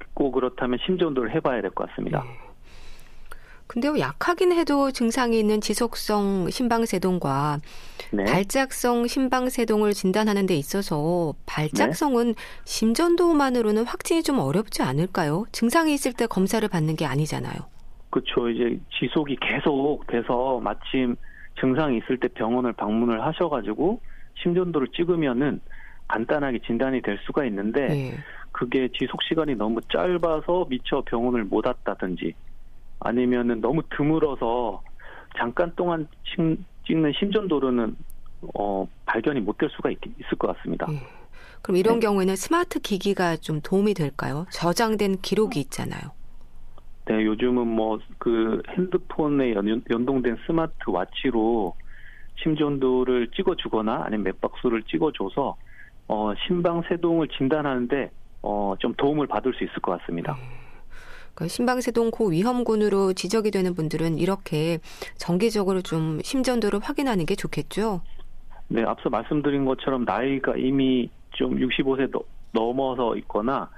있고 0.00 0.30
그렇다면 0.32 0.78
심전도를 0.86 1.34
해봐야 1.34 1.60
될 1.60 1.70
것 1.70 1.88
같습니다. 1.90 2.22
네. 2.22 2.51
근데 3.72 3.88
약하긴 3.98 4.52
해도 4.52 4.90
증상이 4.90 5.38
있는 5.38 5.62
지속성 5.62 6.50
심방세동과 6.50 7.60
네. 8.12 8.24
발작성 8.24 9.06
심방세동을 9.06 9.94
진단하는 9.94 10.44
데 10.44 10.54
있어서 10.56 11.32
발작성은 11.46 12.34
네. 12.34 12.34
심전도만으로는 12.64 13.86
확진이 13.86 14.22
좀 14.22 14.40
어렵지 14.40 14.82
않을까요? 14.82 15.46
증상이 15.52 15.94
있을 15.94 16.12
때 16.12 16.26
검사를 16.26 16.66
받는 16.68 16.96
게 16.96 17.06
아니잖아요. 17.06 17.54
그렇죠. 18.10 18.50
이제 18.50 18.78
지속이 18.98 19.38
계속 19.40 20.06
돼서 20.06 20.60
마침 20.62 21.16
증상이 21.58 21.96
있을 21.96 22.18
때 22.18 22.28
병원을 22.28 22.74
방문을 22.74 23.24
하셔가지고 23.24 24.02
심전도를 24.42 24.88
찍으면은 24.88 25.62
간단하게 26.08 26.58
진단이 26.66 27.00
될 27.00 27.18
수가 27.24 27.46
있는데 27.46 27.86
네. 27.86 28.14
그게 28.50 28.90
지속 28.92 29.22
시간이 29.22 29.54
너무 29.54 29.80
짧아서 29.90 30.66
미처 30.68 31.00
병원을 31.06 31.44
못 31.44 31.64
왔다든지 31.64 32.34
아니면은 33.04 33.60
너무 33.60 33.82
드물어서 33.96 34.82
잠깐 35.38 35.72
동안 35.76 36.06
찍는 36.86 37.12
심전도로는 37.18 37.96
어, 38.54 38.86
발견이 39.06 39.40
못 39.40 39.56
될 39.58 39.70
수가 39.70 39.90
있, 39.90 39.98
을것 40.32 40.56
같습니다. 40.56 40.86
네. 40.88 40.98
그럼 41.62 41.76
이런 41.76 41.94
네. 42.00 42.06
경우에는 42.06 42.34
스마트 42.36 42.80
기기가 42.80 43.36
좀 43.36 43.60
도움이 43.62 43.94
될까요? 43.94 44.46
저장된 44.50 45.18
기록이 45.22 45.60
있잖아요. 45.60 46.02
네, 47.06 47.24
요즘은 47.24 47.66
뭐 47.66 47.98
그 48.18 48.62
핸드폰에 48.76 49.54
연, 49.54 49.82
연동된 49.90 50.38
스마트 50.46 50.72
와치로 50.86 51.74
심전도를 52.42 53.30
찍어주거나 53.36 54.02
아니면 54.06 54.24
맥박수를 54.24 54.82
찍어줘서 54.84 55.56
어, 56.08 56.32
심방세동을 56.46 57.28
진단하는데 57.28 58.10
어, 58.42 58.74
좀 58.80 58.94
도움을 58.94 59.26
받을 59.28 59.54
수 59.54 59.62
있을 59.64 59.74
것 59.80 59.98
같습니다. 60.00 60.34
네. 60.34 60.61
그러니까 61.34 61.48
심방세동 61.48 62.10
고위험군으로 62.10 63.12
지적이 63.14 63.50
되는 63.50 63.74
분들은 63.74 64.18
이렇게 64.18 64.78
정기적으로 65.16 65.82
좀 65.82 66.20
심전도를 66.22 66.80
확인하는 66.80 67.26
게 67.26 67.34
좋겠죠? 67.34 68.02
네, 68.68 68.82
앞서 68.82 69.10
말씀드린 69.10 69.64
것처럼 69.64 70.04
나이가 70.04 70.54
이미 70.56 71.10
좀 71.30 71.56
65세 71.56 72.10
넘어서 72.52 73.16
있거나 73.16 73.68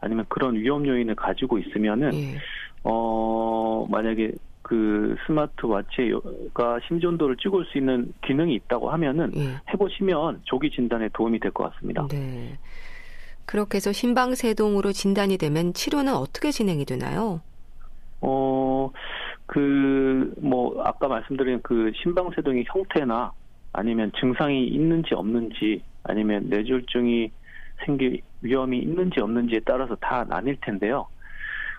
아니면 0.00 0.24
그런 0.28 0.54
위험 0.56 0.86
요인을 0.86 1.14
가지고 1.14 1.58
있으면은 1.58 2.12
예. 2.14 2.36
어 2.82 3.86
만약에 3.88 4.32
그 4.62 5.14
스마트워치가 5.26 6.80
심전도를 6.88 7.36
찍을 7.36 7.64
수 7.66 7.78
있는 7.78 8.12
기능이 8.26 8.54
있다고 8.56 8.90
하면은 8.90 9.32
예. 9.36 9.60
해보시면 9.72 10.40
조기 10.44 10.70
진단에 10.70 11.08
도움이 11.12 11.38
될 11.40 11.50
것 11.52 11.72
같습니다. 11.72 12.06
네. 12.10 12.58
그렇게 13.46 13.76
해서 13.76 13.92
심방세동으로 13.92 14.92
진단이 14.92 15.38
되면 15.38 15.72
치료는 15.72 16.14
어떻게 16.14 16.50
진행이 16.50 16.84
되나요? 16.84 17.40
어, 18.20 18.90
그, 19.46 20.32
뭐, 20.38 20.82
아까 20.82 21.08
말씀드린 21.08 21.60
그 21.62 21.92
심방세동의 22.02 22.64
형태나 22.66 23.32
아니면 23.72 24.10
증상이 24.18 24.66
있는지 24.66 25.14
없는지 25.14 25.82
아니면 26.04 26.48
뇌졸중이 26.48 27.30
생길 27.84 28.20
위험이 28.40 28.78
있는지 28.78 29.20
없는지에 29.20 29.60
따라서 29.64 29.96
다 29.96 30.24
나뉠 30.24 30.56
텐데요. 30.60 31.06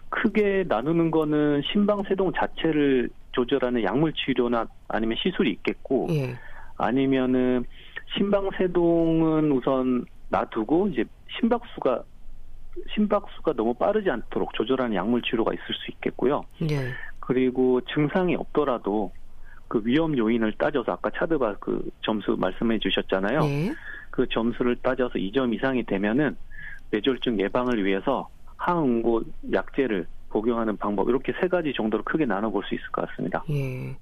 크게 0.10 0.66
나누는 0.68 1.12
거는 1.12 1.62
심방세동 1.72 2.34
자체를 2.34 3.10
조절하는 3.32 3.84
약물 3.84 4.14
치료나 4.14 4.68
아니면 4.88 5.18
시술이 5.22 5.52
있겠고 5.52 6.08
예. 6.12 6.36
아니면은 6.78 7.66
심방세동은 8.16 9.52
우선 9.52 10.06
놔두고 10.30 10.90
이제 10.90 11.04
심박수가 11.40 12.04
심박수가 12.94 13.54
너무 13.54 13.74
빠르지 13.74 14.10
않도록 14.10 14.54
조절하는 14.54 14.96
약물 14.96 15.22
치료가 15.22 15.54
있을 15.54 15.64
수 15.64 15.92
있겠고요. 15.92 16.44
네. 16.60 16.92
그리고 17.20 17.82
증상이 17.82 18.36
없더라도 18.36 19.12
그 19.68 19.82
위험 19.84 20.18
요인을 20.18 20.54
따져서 20.58 20.92
아까 20.92 21.10
차드바 21.10 21.56
그 21.60 21.90
점수 22.02 22.36
말씀해 22.38 22.80
주셨잖아요. 22.80 23.40
네. 23.40 23.74
그 24.12 24.28
점수를 24.30 24.76
따져서 24.78 25.14
2점 25.16 25.54
이상이 25.54 25.84
되면은 25.84 26.38
뇌졸중 26.92 27.40
예방을 27.40 27.84
위해서 27.84 28.30
항응고 28.58 29.24
약제를 29.52 30.08
복용하는 30.30 30.78
방법 30.78 31.10
이렇게 31.10 31.34
세 31.42 31.48
가지 31.48 31.74
정도로 31.74 32.04
크게 32.04 32.26
나눠볼 32.26 32.64
수 32.66 32.76
있을 32.76 32.86
것 32.92 33.08
같습니다. 33.08 33.44
예. 33.50 33.96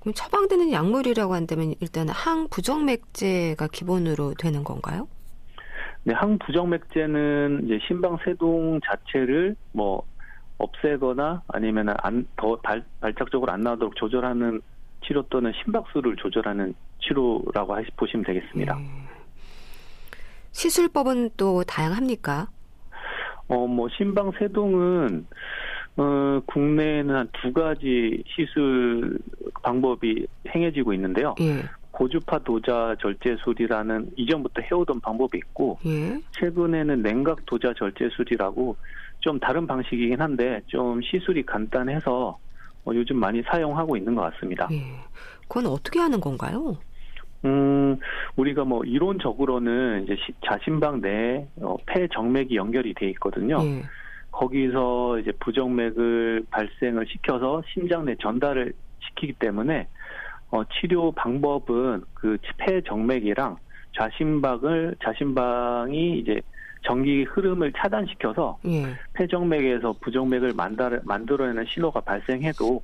그럼 0.00 0.14
처방되는 0.14 0.72
약물이라고 0.72 1.34
한다면 1.34 1.74
일단 1.80 2.08
항부정맥제가 2.08 3.68
기본으로 3.68 4.34
되는 4.34 4.64
건가요? 4.64 5.06
네, 6.04 6.14
항부정맥제는 6.14 7.62
이제 7.64 7.78
심방세동 7.86 8.80
자체를 8.84 9.54
뭐 9.72 10.04
없애거나 10.58 11.42
아니면 11.48 11.94
안더 12.02 12.60
발작적으로 13.00 13.52
안 13.52 13.60
나오도록 13.60 13.96
조절하는 13.96 14.60
치료 15.04 15.22
또는 15.28 15.52
심박수를 15.62 16.16
조절하는 16.16 16.74
치료라고 17.00 17.74
하시, 17.74 17.88
보시면 17.96 18.24
되겠습니다. 18.24 18.76
네. 18.76 18.84
시술법은 20.52 21.30
또 21.36 21.64
다양합니까? 21.64 22.48
어, 23.48 23.66
뭐, 23.66 23.88
심방세동은, 23.96 25.26
어, 25.96 26.40
국내에는 26.46 27.14
한 27.14 27.28
두 27.42 27.52
가지 27.52 28.22
시술 28.26 29.18
방법이 29.62 30.26
행해지고 30.54 30.92
있는데요. 30.94 31.34
예. 31.40 31.62
고주파 31.92 32.38
도자 32.40 32.96
절제술이라는 33.00 34.12
이전부터 34.16 34.62
해오던 34.62 35.00
방법이 35.00 35.38
있고, 35.38 35.78
예. 35.86 36.20
최근에는 36.32 37.02
냉각 37.02 37.44
도자 37.46 37.72
절제술이라고 37.74 38.76
좀 39.20 39.38
다른 39.38 39.66
방식이긴 39.66 40.20
한데, 40.20 40.62
좀 40.66 41.00
시술이 41.02 41.44
간단해서 41.44 42.38
어, 42.84 42.90
요즘 42.94 43.16
많이 43.16 43.42
사용하고 43.42 43.96
있는 43.96 44.14
것 44.14 44.22
같습니다. 44.32 44.68
예. 44.72 44.82
그건 45.46 45.66
어떻게 45.66 46.00
하는 46.00 46.20
건가요? 46.20 46.76
음, 47.44 47.98
우리가 48.36 48.64
뭐 48.64 48.84
이론적으로는 48.84 50.04
이제 50.04 50.16
자신방 50.46 51.00
내에 51.00 51.46
어, 51.60 51.76
폐 51.86 52.08
정맥이 52.08 52.56
연결이 52.56 52.94
돼 52.94 53.08
있거든요. 53.10 53.58
예. 53.62 53.82
거기서 54.30 55.18
이제 55.18 55.30
부정맥을 55.40 56.46
발생을 56.50 57.06
시켜서 57.06 57.62
심장 57.72 58.06
내 58.06 58.16
전달을 58.16 58.72
시키기 59.00 59.34
때문에 59.34 59.88
어, 60.52 60.62
치료 60.64 61.10
방법은 61.12 62.04
그 62.14 62.36
폐 62.58 62.80
정맥이랑 62.82 63.56
좌심박을 63.96 64.96
좌심방이 65.02 66.18
이제 66.20 66.40
전기 66.84 67.22
흐름을 67.24 67.72
차단시켜서 67.76 68.58
예. 68.66 68.84
폐정맥에서 69.14 69.94
부정맥을 70.00 70.52
만들, 70.54 71.00
만들어내는 71.04 71.64
신호가 71.66 72.00
발생해도 72.00 72.82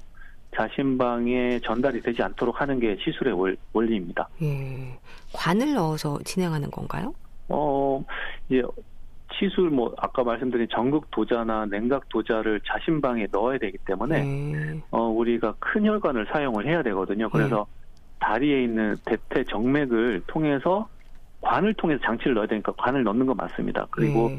자신방에 0.57 1.61
전달이 1.61 2.01
되지 2.03 2.23
않도록 2.23 2.61
하는 2.61 2.79
게 2.81 2.97
시술의 3.01 3.33
원, 3.35 3.57
원리입니다. 3.73 4.29
예. 4.43 4.99
관을 5.33 5.75
넣어서 5.75 6.19
진행하는 6.25 6.71
건가요? 6.71 7.13
어, 7.49 8.03
이제 8.49 8.63
시술 9.39 9.71
뭐 9.71 9.95
아까 9.99 10.25
말씀드린 10.25 10.67
전극 10.71 11.11
도자나 11.11 11.67
냉각 11.67 12.09
도자를 12.09 12.61
자신방에 12.67 13.29
넣어야 13.31 13.59
되기 13.59 13.79
때문에 13.87 14.17
예. 14.17 14.83
어, 14.91 15.03
우리가 15.03 15.55
큰 15.59 15.87
혈관을 15.87 16.27
사용을 16.33 16.67
해야 16.67 16.83
되거든요. 16.83 17.31
그래서 17.31 17.67
예. 17.69 17.79
다리에 18.21 18.65
있는 18.65 18.97
대퇴 19.05 19.45
정맥을 19.45 20.23
통해서 20.27 20.89
관을 21.41 21.75
통해서 21.75 22.01
장치를 22.05 22.35
넣어야 22.35 22.47
되니까 22.49 22.73
관을 22.73 23.05
넣는 23.05 23.27
거 23.27 23.35
맞습니다. 23.35 23.87
그리고 23.91 24.29
네. 24.29 24.39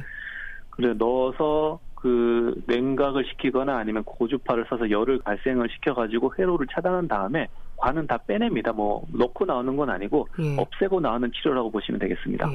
그래 0.70 0.94
넣어서 0.98 1.80
그 1.96 2.62
냉각을 2.68 3.26
시키거나 3.26 3.78
아니면 3.78 4.04
고주파를 4.04 4.66
써서 4.70 4.90
열을 4.90 5.20
발생을 5.24 5.70
시켜가지고 5.70 6.34
회로를 6.38 6.68
차단한 6.74 7.08
다음에 7.08 7.48
관은 7.78 8.08
다 8.08 8.18
빼냅니다. 8.18 8.74
뭐 8.74 9.06
넣고 9.14 9.46
나오는 9.46 9.76
건 9.78 9.90
아니고 9.90 10.28
네. 10.38 10.58
없애고 10.58 11.00
나오는 11.00 11.32
치료라고 11.34 11.72
보시면 11.72 12.00
되겠습니다. 12.00 12.50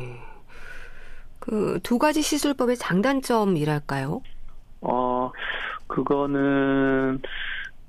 네. 1.47 1.57
그두 1.75 1.99
가지 1.99 2.23
시술법의 2.23 2.77
장단점이랄까요? 2.77 4.23
어 4.83 5.31
그거는 5.87 7.21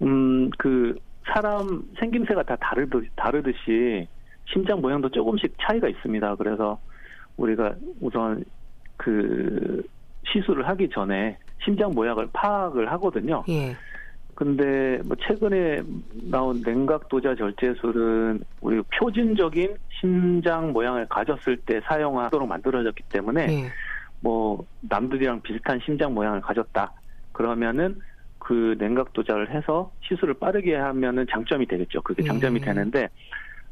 음 0.01 0.49
그 0.57 0.95
사람 1.33 1.81
생김새가 1.99 2.43
다 2.43 2.55
다르듯 2.57 3.07
다르듯이 3.15 4.07
심장 4.45 4.79
모양도 4.79 5.09
조금씩 5.09 5.55
차이가 5.59 5.87
있습니다. 5.89 6.35
그래서 6.35 6.79
우리가 7.37 7.73
우선 7.99 8.43
그 8.97 9.83
시술을 10.31 10.67
하기 10.69 10.89
전에 10.89 11.37
심장 11.63 11.91
모양을 11.91 12.29
파악을 12.31 12.91
하거든요. 12.93 13.43
예. 13.49 13.75
근데 14.35 14.99
뭐 15.05 15.15
최근에 15.15 15.81
나온 16.29 16.61
냉각 16.61 17.07
도자 17.07 17.35
절제술은 17.35 18.43
우리 18.59 18.81
표준적인 18.99 19.77
심장 19.89 20.73
모양을 20.73 21.07
가졌을 21.07 21.55
때 21.57 21.79
사용하도록 21.87 22.47
만들어졌기 22.47 23.03
때문에 23.03 23.47
예. 23.49 23.71
뭐 24.19 24.65
남들이랑 24.81 25.41
비슷한 25.41 25.79
심장 25.85 26.13
모양을 26.13 26.41
가졌다. 26.41 26.93
그러면은 27.31 27.95
그 28.37 28.75
냉각 28.77 29.13
도자를 29.13 29.55
해서 29.55 29.91
시술을 30.01 30.35
빠르게 30.35 30.75
하면은 30.75 31.25
장점이 31.31 31.65
되겠죠. 31.67 32.01
그게 32.01 32.21
장점이 32.21 32.59
예. 32.61 32.65
되는데 32.65 33.09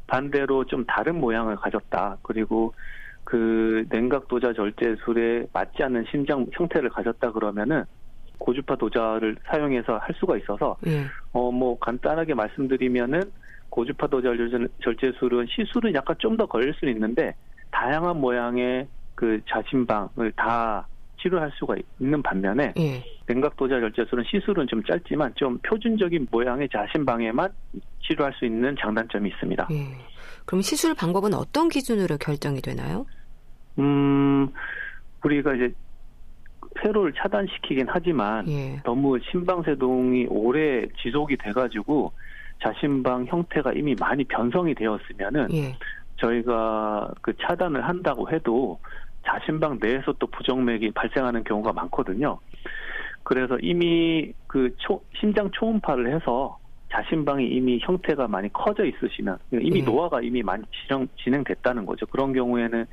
반대로 0.06 0.64
좀 0.64 0.86
다른 0.86 1.20
모양을 1.20 1.56
가졌다. 1.56 2.18
그리고 2.22 2.72
그 3.24 3.84
냉각 3.90 4.28
도자 4.28 4.54
절제술에 4.54 5.46
맞지 5.52 5.82
않는 5.82 6.06
심장 6.10 6.46
형태를 6.52 6.88
가졌다 6.88 7.32
그러면은 7.32 7.84
고주파 8.38 8.76
도자를 8.76 9.36
사용해서 9.46 9.98
할 9.98 10.14
수가 10.18 10.36
있어서 10.38 10.76
예. 10.86 11.04
어뭐 11.32 11.78
간단하게 11.78 12.34
말씀드리면은 12.34 13.22
고주파 13.70 14.06
도자 14.06 14.30
절제술은 14.82 15.46
시술은 15.48 15.94
약간 15.94 16.16
좀 16.18 16.36
더 16.36 16.46
걸릴 16.46 16.74
수는 16.74 16.94
있는데 16.94 17.34
다양한 17.70 18.20
모양의 18.20 18.86
그 19.14 19.40
자신방을 19.48 20.32
다 20.36 20.86
치료할 21.20 21.50
수가 21.54 21.76
있는 21.98 22.22
반면에 22.22 22.74
예. 22.78 23.02
냉각 23.26 23.56
도자 23.56 23.80
절제술은 23.80 24.24
시술은 24.24 24.66
좀 24.68 24.82
짧지만 24.84 25.32
좀 25.36 25.58
표준적인 25.58 26.28
모양의 26.30 26.68
자신방에만 26.70 27.50
치료할 28.02 28.32
수 28.34 28.44
있는 28.44 28.76
장단점이 28.78 29.30
있습니다. 29.30 29.68
예. 29.72 29.86
그럼 30.44 30.60
시술 30.60 30.94
방법은 30.94 31.32
어떤 31.34 31.68
기준으로 31.68 32.18
결정이 32.18 32.60
되나요? 32.60 33.06
음, 33.78 34.48
우리가 35.24 35.54
이제 35.54 35.72
폐로를 36.74 37.12
차단시키긴 37.14 37.86
하지만 37.88 38.48
예. 38.48 38.80
너무 38.84 39.18
심방세동이 39.30 40.26
오래 40.28 40.86
지속이 41.00 41.36
돼가지고 41.36 42.12
자신방 42.62 43.26
형태가 43.26 43.72
이미 43.72 43.94
많이 43.98 44.24
변성이 44.24 44.74
되었으면은 44.74 45.48
예. 45.52 45.76
저희가 46.16 47.12
그 47.20 47.32
차단을 47.36 47.86
한다고 47.86 48.30
해도 48.30 48.78
자신방 49.26 49.78
내에서 49.80 50.12
또 50.18 50.26
부정맥이 50.26 50.92
발생하는 50.92 51.44
경우가 51.44 51.72
많거든요. 51.72 52.38
그래서 53.22 53.58
이미 53.60 54.32
그 54.46 54.74
초, 54.78 55.02
심장 55.18 55.50
초음파를 55.50 56.14
해서 56.14 56.58
자신방이 56.92 57.46
이미 57.48 57.80
형태가 57.82 58.28
많이 58.28 58.52
커져 58.52 58.84
있으시면 58.84 59.38
이미 59.52 59.80
네. 59.80 59.84
노화가 59.84 60.20
이미 60.20 60.42
많이 60.42 60.62
진행, 60.86 61.08
진행됐다는 61.16 61.86
거죠. 61.86 62.06
그런 62.06 62.32
경우에는 62.32 62.86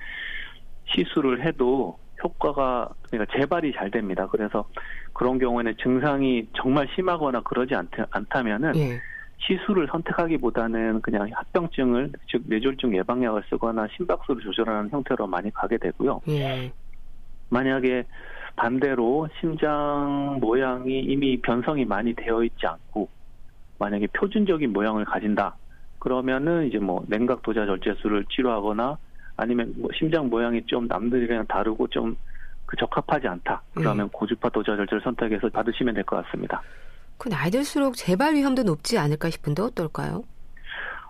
시술을 0.87 1.45
해도 1.45 1.99
효과가 2.23 2.89
그러니까 3.09 3.37
재발이 3.37 3.73
잘 3.73 3.91
됩니다. 3.91 4.27
그래서 4.27 4.65
그런 5.13 5.39
경우에는 5.39 5.75
증상이 5.81 6.47
정말 6.55 6.87
심하거나 6.95 7.41
그러지 7.41 7.75
않다, 7.75 8.07
않다면은 8.11 8.73
네. 8.73 8.99
시술을 9.39 9.87
선택하기보다는 9.91 11.01
그냥 11.01 11.29
합병증을 11.33 12.11
즉 12.27 12.43
뇌졸중 12.45 12.95
예방약을 12.95 13.43
쓰거나 13.49 13.87
심박수를 13.95 14.43
조절하는 14.43 14.89
형태로 14.91 15.27
많이 15.27 15.51
가게 15.51 15.77
되고요. 15.77 16.21
예. 16.29 16.71
만약에 17.49 18.05
반대로 18.55 19.27
심장 19.39 20.37
모양이 20.39 20.99
이미 20.99 21.41
변성이 21.41 21.85
많이 21.85 22.13
되어 22.13 22.43
있지 22.43 22.67
않고 22.67 23.09
만약에 23.79 24.07
표준적인 24.07 24.71
모양을 24.71 25.05
가진다 25.05 25.57
그러면은 25.99 26.67
이제 26.67 26.77
뭐 26.77 27.03
냉각 27.07 27.41
도자 27.41 27.65
절제술을 27.65 28.25
치료하거나 28.29 28.97
아니면 29.41 29.73
뭐 29.77 29.89
심장 29.97 30.29
모양이 30.29 30.63
좀 30.65 30.87
남들이랑 30.87 31.47
다르고 31.47 31.87
좀 31.87 32.15
그 32.71 32.77
적합하지 32.77 33.27
않다 33.27 33.61
그러면 33.73 34.05
예. 34.05 34.09
고주파 34.13 34.47
도자 34.47 34.77
절제를 34.77 35.01
선택해서 35.03 35.49
받으시면 35.49 35.93
될 35.93 36.05
것 36.05 36.23
같습니다. 36.23 36.61
그 37.17 37.27
나이 37.27 37.51
들수록 37.51 37.97
재발 37.97 38.33
위험도 38.33 38.63
높지 38.63 38.97
않을까 38.97 39.29
싶은데 39.29 39.61
어떨까요? 39.61 40.23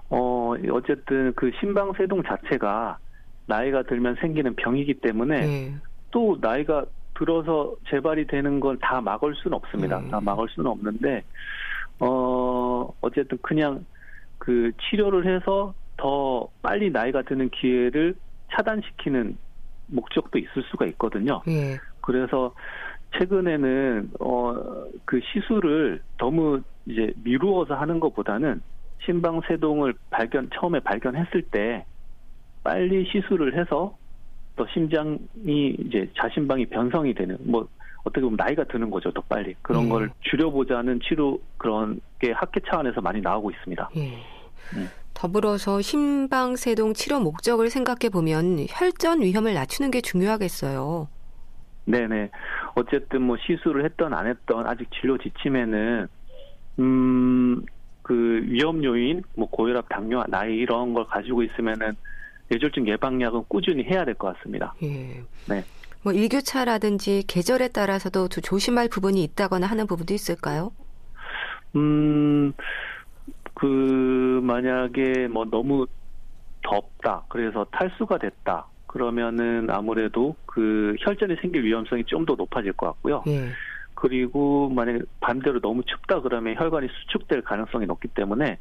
어, 0.10 0.56
어쨌든 0.72 1.32
그 1.36 1.52
심방세동 1.60 2.24
자체가 2.24 2.98
나이가 3.46 3.84
들면 3.84 4.16
생기는 4.16 4.56
병이기 4.56 4.96
때문에 5.02 5.40
네. 5.40 5.76
또 6.10 6.36
나이가 6.42 6.84
들어서 7.16 7.76
재발이 7.92 8.26
되는 8.26 8.60
걸다 8.60 9.00
막을 9.02 9.36
수는 9.36 9.56
없습니다. 9.58 10.00
네. 10.00 10.10
다 10.10 10.20
막을 10.20 10.48
수는 10.50 10.72
없는데, 10.72 11.24
어, 12.00 12.92
어쨌든 13.02 13.38
그냥 13.44 13.86
그 14.40 14.72
치료를 14.90 15.28
해서 15.28 15.76
더 16.02 16.48
빨리 16.64 16.90
나이가 16.90 17.22
드는 17.22 17.50
기회를 17.50 18.16
차단시키는 18.56 19.38
목적도 19.86 20.40
있을 20.40 20.64
수가 20.72 20.86
있거든요. 20.88 21.42
네. 21.46 21.78
그래서 22.02 22.54
최근에는 23.18 24.12
어 24.20 24.82
그 25.06 25.20
시술을 25.20 26.02
너무 26.18 26.62
이제 26.86 27.14
미루어서 27.24 27.76
하는 27.76 28.00
것보다는 28.00 28.62
심방세동을 29.06 29.94
발견 30.10 30.50
처음에 30.54 30.80
발견했을 30.80 31.42
때 31.52 31.86
빨리 32.64 33.06
시술을 33.12 33.60
해서 33.60 33.98
또 34.56 34.66
심장이 34.74 35.76
이제 35.80 36.10
자심방이 36.18 36.68
변성이 36.68 37.14
되는 37.14 37.38
뭐 37.42 37.68
어떻게 38.04 38.22
보면 38.22 38.38
나이가 38.38 38.64
드는 38.64 38.90
거죠 38.90 39.12
더 39.12 39.22
빨리 39.22 39.54
그런 39.62 39.86
예. 39.86 39.90
걸 39.90 40.12
줄여보자는 40.22 41.02
치료 41.02 41.40
그런 41.58 42.00
게 42.20 42.32
학회 42.32 42.62
차원에서 42.62 43.02
많이 43.02 43.20
나오고 43.20 43.52
있습니다. 43.52 43.90
예. 43.98 44.14
음. 44.78 44.88
더불어서 45.22 45.82
심방세동 45.82 46.96
치료 46.96 47.20
목적을 47.20 47.70
생각해 47.70 48.10
보면 48.12 48.66
혈전 48.68 49.22
위험을 49.22 49.54
낮추는 49.54 49.92
게 49.92 50.02
중요하겠어요. 50.02 51.08
네네. 51.86 52.32
어쨌든 52.74 53.22
뭐 53.22 53.38
시술을 53.38 53.86
했던 53.86 54.16
안 54.16 54.26
했던 54.26 54.66
아직 54.66 54.90
진료 55.00 55.18
지침에는 55.20 56.08
음 56.80 57.66
그 58.04 58.42
위험 58.48 58.84
요인 58.84 59.22
뭐 59.36 59.48
고혈압, 59.48 59.88
당뇨, 59.90 60.24
나이 60.28 60.56
이런 60.56 60.94
걸 60.96 61.06
가지고 61.06 61.44
있으면은 61.44 61.96
뇌졸중 62.50 62.88
예방약은 62.88 63.44
꾸준히 63.48 63.84
해야 63.84 64.04
될 64.04 64.16
것 64.16 64.36
같습니다. 64.36 64.74
예. 64.82 65.22
네. 65.48 65.64
뭐 66.02 66.12
일교차라든지 66.12 67.24
계절에 67.28 67.68
따라서도 67.68 68.28
조심할 68.28 68.90
부분이 68.90 69.24
있다거나 69.24 69.68
하는 69.68 69.86
부분도 69.86 70.16
있을까요? 70.16 70.72
음, 71.76 72.54
그 73.62 74.40
만약에 74.44 75.28
뭐 75.28 75.46
너무 75.46 75.86
덥다, 76.64 77.24
그래서 77.30 77.64
탈수가 77.66 78.18
됐다. 78.18 78.66
그러면은 78.88 79.68
아무래도 79.70 80.36
그 80.48 80.96
혈전이 81.00 81.36
생길 81.42 81.64
위험성이 81.64 82.04
좀 82.06 82.26
더 82.26 82.34
높아질 82.34 82.74
것 82.74 82.88
같고요. 82.88 83.24
예. 83.28 83.50
그리고 83.94 84.68
만약에 84.70 85.02
반대로 85.20 85.60
너무 85.62 85.84
춥다 85.84 86.22
그러면 86.22 86.56
혈관이 86.56 86.88
수축될 86.88 87.44
가능성이 87.44 87.86
높기 87.86 88.08
때문에 88.08 88.58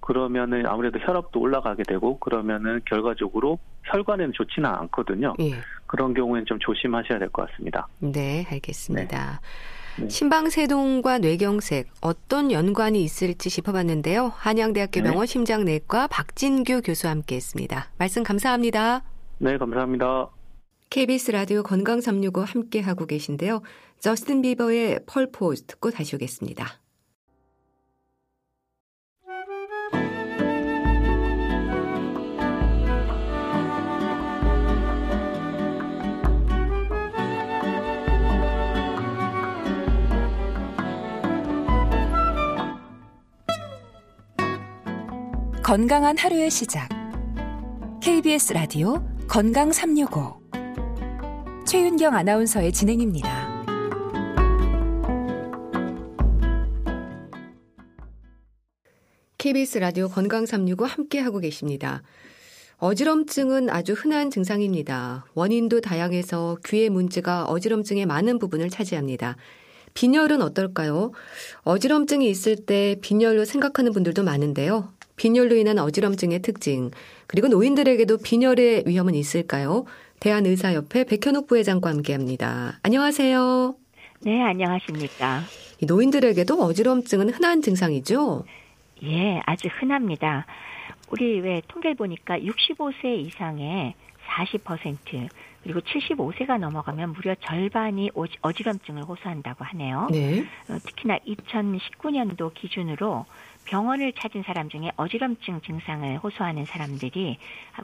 그러면은 0.00 0.66
아무래도 0.66 0.98
혈압도 0.98 1.38
올라가게 1.40 1.84
되고 1.84 2.18
그러면은 2.18 2.80
결과적으로 2.86 3.60
혈관에는 3.84 4.32
좋지는 4.34 4.68
않거든요. 4.68 5.34
예. 5.38 5.52
그런 5.86 6.12
경우에는 6.12 6.44
좀 6.46 6.58
조심하셔야 6.58 7.20
될 7.20 7.28
것 7.28 7.48
같습니다. 7.50 7.86
네, 8.00 8.44
알겠습니다. 8.50 9.40
네. 9.40 9.73
네. 9.96 10.08
심방세동과 10.08 11.18
뇌경색 11.18 11.88
어떤 12.00 12.50
연관이 12.50 13.02
있을지 13.02 13.50
짚어봤는데요. 13.50 14.32
한양대학교 14.34 15.00
네. 15.00 15.02
병원 15.02 15.26
심장내과 15.26 16.08
박진규 16.08 16.82
교수와 16.82 17.12
함께했습니다. 17.12 17.92
말씀 17.98 18.22
감사합니다. 18.22 19.04
네, 19.38 19.56
감사합니다. 19.56 20.30
KBS 20.90 21.30
라디오 21.32 21.62
건강 21.62 22.00
365 22.00 22.42
함께 22.42 22.80
하고 22.80 23.06
계신데요. 23.06 23.62
저스틴 24.00 24.42
비버의 24.42 25.00
펄포즈 25.06 25.64
듣고 25.66 25.90
다시 25.90 26.14
오겠습니다. 26.14 26.83
건강한 45.64 46.18
하루의 46.18 46.50
시작. 46.50 46.90
KBS 48.02 48.52
라디오 48.52 49.02
건강 49.26 49.72
365. 49.72 50.38
최윤경 51.66 52.14
아나운서의 52.14 52.70
진행입니다. 52.70 53.64
KBS 59.38 59.78
라디오 59.78 60.08
건강 60.08 60.44
365 60.44 60.84
함께 60.84 61.18
하고 61.18 61.38
계십니다. 61.38 62.02
어지럼증은 62.76 63.70
아주 63.70 63.94
흔한 63.94 64.30
증상입니다. 64.30 65.24
원인도 65.32 65.80
다양해서 65.80 66.58
귀의 66.66 66.90
문제가 66.90 67.46
어지럼증의 67.46 68.04
많은 68.04 68.38
부분을 68.38 68.68
차지합니다. 68.68 69.38
빈혈은 69.94 70.42
어떨까요? 70.42 71.12
어지럼증이 71.62 72.28
있을 72.28 72.56
때 72.56 72.96
빈혈로 73.00 73.46
생각하는 73.46 73.92
분들도 73.92 74.24
많은데요. 74.24 74.92
빈혈로 75.16 75.56
인한 75.56 75.78
어지럼증의 75.78 76.40
특징, 76.40 76.90
그리고 77.26 77.48
노인들에게도 77.48 78.18
빈혈의 78.18 78.84
위험은 78.86 79.14
있을까요? 79.14 79.84
대한의사협회 80.20 81.04
백현옥 81.04 81.46
부회장과 81.46 81.90
함께합니다. 81.90 82.78
안녕하세요. 82.82 83.76
네, 84.22 84.42
안녕하십니까. 84.42 85.42
노인들에게도 85.86 86.62
어지럼증은 86.62 87.30
흔한 87.30 87.60
증상이죠? 87.62 88.44
예, 89.02 89.40
아주 89.44 89.68
흔합니다. 89.68 90.46
우리 91.10 91.40
왜 91.40 91.60
통계를 91.68 91.94
보니까 91.96 92.38
65세 92.38 93.18
이상의 93.26 93.94
40% 94.26 95.28
그리고 95.62 95.80
75세가 95.80 96.58
넘어가면 96.58 97.12
무려 97.12 97.34
절반이 97.36 98.10
어지럼증을 98.40 99.02
호소한다고 99.04 99.64
하네요. 99.64 100.08
네. 100.10 100.40
어, 100.68 100.78
특히나 100.84 101.18
2019년도 101.20 102.52
기준으로 102.54 103.24
병원을 103.64 104.12
찾은 104.12 104.42
사람 104.44 104.68
중에 104.68 104.90
어지럼증 104.96 105.60
증상을 105.62 106.18
호소하는 106.18 106.64
사람들이 106.64 107.38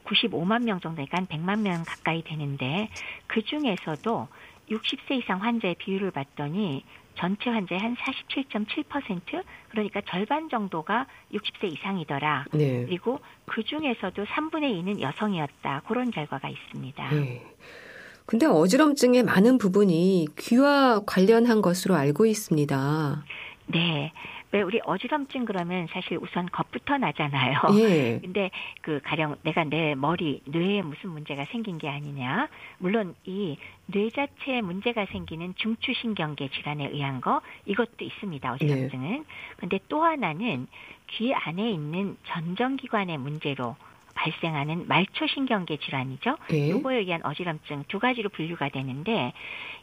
95만 0.05 0.65
명 0.65 0.81
정도니까 0.81 1.19
한 1.19 1.27
100만 1.27 1.61
명 1.61 1.85
가까이 1.85 2.23
되는데 2.23 2.89
그 3.27 3.43
중에서도 3.43 4.29
60세 4.71 5.23
이상 5.23 5.43
환자의 5.43 5.77
비율을 5.77 6.11
봤더니 6.11 6.85
전체 7.17 7.51
환자의 7.51 7.81
한 7.81 7.97
47.7% 7.97 9.43
그러니까 9.71 10.01
절반 10.09 10.49
정도가 10.49 11.07
60세 11.33 11.73
이상이더라. 11.73 12.47
네. 12.53 12.85
그리고 12.87 13.21
그 13.47 13.63
중에서도 13.63 14.25
3분의 14.25 14.83
2는 14.83 15.01
여성이었다. 15.01 15.83
그런 15.87 16.11
결과가 16.11 16.49
있습니다. 16.49 17.11
네. 17.11 17.43
근데 18.25 18.47
어지럼증의 18.47 19.25
많은 19.25 19.59
부분이 19.59 20.29
귀와 20.39 21.01
관련한 21.05 21.61
것으로 21.61 21.97
알고 21.97 22.27
있습니다. 22.27 23.25
네. 23.67 24.13
왜 24.53 24.63
우리 24.63 24.81
어지럼증 24.85 25.45
그러면 25.45 25.87
사실 25.93 26.19
우선 26.21 26.47
겁부터 26.47 26.99
나잖아요. 26.99 27.59
예. 27.79 28.19
근데 28.25 28.51
그 28.83 29.01
가령 29.03 29.37
내가 29.43 29.65
내 29.65 29.95
머리, 29.95 30.43
뇌에 30.47 30.83
무슨 30.83 31.11
문제가 31.11 31.45
생긴 31.47 31.79
게 31.79 31.89
아니냐. 31.89 32.49
물론 32.79 33.15
이 33.25 33.57
뇌 33.93 34.09
자체에 34.11 34.61
문제가 34.61 35.07
생기는 35.07 35.55
중추신경계 35.57 36.49
질환에 36.51 36.89
의한 36.89 37.21
거 37.21 37.41
이것도 37.67 38.05
있습니다. 38.05 38.53
어지럼증은. 38.53 39.13
예. 39.19 39.23
근데 39.57 39.79
또 39.89 40.05
하나는 40.05 40.67
귀 41.09 41.35
안에 41.35 41.71
있는 41.71 42.17
전정기관의 42.27 43.19
문제로 43.19 43.77
발생하는 44.15 44.87
말초신경계 44.87 45.79
질환이죠. 45.79 46.37
예. 46.53 46.71
요거에 46.71 46.99
의한 46.99 47.25
어지럼증 47.25 47.85
두 47.89 47.99
가지로 47.99 48.29
분류가 48.29 48.69
되는데 48.69 49.33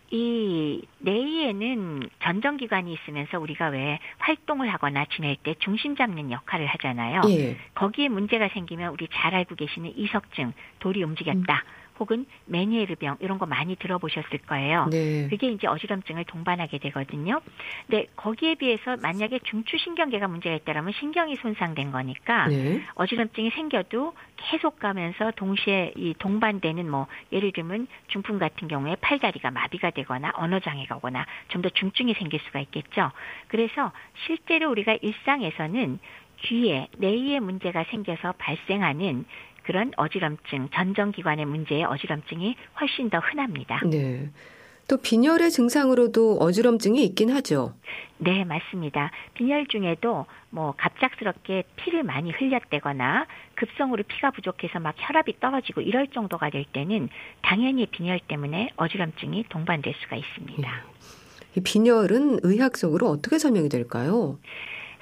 이 0.10 0.82
뇌에는 1.00 2.10
전정기관이 2.24 2.94
있으면서 2.94 3.40
우리가 3.40 3.68
왜 3.68 4.00
활동을 4.20 4.72
하거나 4.72 5.06
지낼 5.06 5.36
때 5.36 5.56
중심 5.60 5.96
잡는 5.96 6.32
역할을 6.32 6.66
하잖아요. 6.66 7.22
예. 7.30 7.58
거기에 7.76 8.08
문제가 8.08 8.48
생기면 8.50 8.94
우리 8.94 9.08
잘 9.12 9.36
알고 9.36 9.56
계시는 9.56 9.94
이석증, 9.98 10.54
돌이 10.80 11.04
움직였다. 11.04 11.54
음. 11.54 11.77
혹은 12.00 12.26
메니에르병 12.46 13.18
이런 13.20 13.38
거 13.38 13.46
많이 13.46 13.76
들어보셨을 13.76 14.40
거예요. 14.48 14.88
네. 14.90 15.28
그게 15.30 15.50
이제 15.50 15.68
어지럼증을 15.68 16.24
동반하게 16.26 16.78
되거든요. 16.80 17.42
근데 17.88 18.08
거기에 18.16 18.56
비해서 18.56 18.96
만약에 18.98 19.40
중추신경계가 19.44 20.28
문제가 20.28 20.56
있다면 20.56 20.94
신경이 20.94 21.36
손상된 21.38 21.92
거니까 21.92 22.48
네. 22.48 22.82
어지럼증이 22.96 23.52
생겨도 23.52 24.14
계속 24.38 24.80
가면서 24.80 25.32
동시에 25.32 25.94
이 25.98 26.14
동반되는 26.18 26.90
뭐 26.90 27.08
예를 27.32 27.52
들면 27.52 27.88
중풍 28.08 28.40
같은 28.40 28.68
경우에 28.68 28.96
팔다리가 29.02 29.52
마비가 29.52 29.90
되거나 29.92 30.32
언어 30.36 30.60
장애가 30.60 30.98
오거나 30.98 31.26
좀 31.50 31.58
더 31.62 31.70
중증이 31.70 32.14
생길 32.14 32.40
수가 32.42 32.60
있겠죠. 32.60 33.12
그래서 33.48 33.92
실제로 34.26 34.70
우리가 34.70 34.98
일상에서는 35.02 36.00
귀에 36.42 36.88
뇌에 36.98 37.40
문제가 37.40 37.84
생겨서 37.86 38.34
발생하는 38.38 39.26
그런 39.68 39.92
어지럼증, 39.98 40.70
전정기관의 40.74 41.46
문제의 41.46 41.84
어지럼증이 41.84 42.56
훨씬 42.80 43.10
더 43.10 43.20
흔합니다. 43.20 43.82
네. 43.86 44.30
또 44.88 44.96
빈혈의 44.96 45.52
증상으로도 45.52 46.38
어지럼증이 46.40 47.04
있긴 47.04 47.30
하죠. 47.32 47.74
네, 48.18 48.46
맞습니다. 48.46 49.12
빈혈 49.34 49.68
중에도 49.68 50.26
뭐 50.52 50.74
갑작스럽게 50.78 51.66
피를 51.76 52.04
많이 52.04 52.32
흘렸다거나 52.32 53.28
급성으로 53.56 54.04
피가 54.08 54.32
부족해서 54.32 54.80
막 54.80 54.96
혈압이 54.98 55.42
떨어지고 55.42 55.82
이럴 55.82 56.08
정도가 56.08 56.50
될 56.50 56.64
때는 56.72 57.10
당연히 57.42 57.88
빈혈 57.88 58.22
때문에 58.30 58.70
어지럼증이 58.78 59.48
동반될 59.50 59.94
수가 60.02 60.16
있습니다. 60.16 60.72
이 61.58 61.60
빈혈은 61.60 62.40
의학적으로 62.44 63.08
어떻게 63.08 63.38
설명이 63.38 63.68
될까요? 63.68 64.40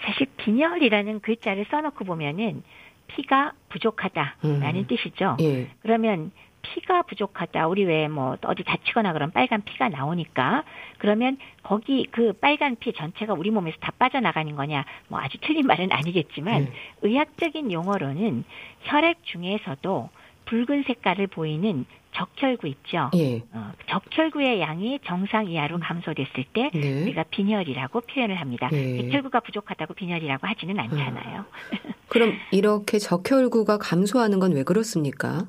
사실 0.02 0.26
빈혈이라는 0.38 1.20
글자를 1.20 1.68
써놓고 1.70 2.06
보면은 2.06 2.64
피가 3.08 3.54
부족하다라는 3.70 4.76
음. 4.82 4.88
뜻이죠. 4.88 5.38
예. 5.42 5.68
그러면 5.82 6.32
피가 6.62 7.04
부족하다. 7.04 7.68
우리 7.68 7.84
왜 7.86 8.08
뭐 8.08 8.38
어디 8.44 8.64
다치거나 8.64 9.14
그런 9.14 9.32
빨간 9.32 9.62
피가 9.62 9.90
나오니까 9.90 10.64
그러면 10.98 11.38
거기 11.62 12.08
그 12.12 12.34
빨간 12.34 12.76
피 12.76 12.92
전체가 12.94 13.34
우리 13.34 13.52
몸에서 13.52 13.78
다 13.80 13.92
빠져나가는 14.00 14.56
거냐? 14.56 14.84
뭐 15.08 15.20
아주 15.20 15.38
틀린 15.42 15.68
말은 15.68 15.92
아니겠지만 15.92 16.66
네. 16.66 16.72
의학적인 17.04 17.72
용어로는 17.72 18.44
혈액 18.82 19.24
중에서도 19.24 20.10
붉은 20.46 20.84
색깔을 20.88 21.28
보이는 21.28 21.86
적혈구 22.16 22.68
있죠. 22.68 23.10
예. 23.16 23.44
어, 23.52 23.72
적혈구의 23.88 24.62
양이 24.62 25.00
정상 25.06 25.48
이하로 25.48 25.80
감소됐을 25.80 26.46
때 26.54 26.70
네. 26.74 27.04
우리가 27.04 27.24
빈혈이라고 27.30 28.02
표현을 28.02 28.36
합니다. 28.40 28.70
예. 28.72 29.02
적혈구가 29.02 29.42
부족하다고 29.42 29.94
빈혈이라고 29.94 30.48
하지는 30.48 30.80
않잖아요. 30.80 31.42
어. 31.42 31.46
그럼 32.08 32.34
이렇게 32.52 32.98
적혈구가 33.00 33.78
감소하는 33.78 34.40
건 34.40 34.54
왜 34.54 34.64
그렇습니까? 34.64 35.46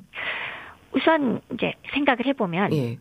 우선 0.91 1.41
이제 1.53 1.73
생각을 1.93 2.25
해보면 2.25 2.73
예. 2.73 2.97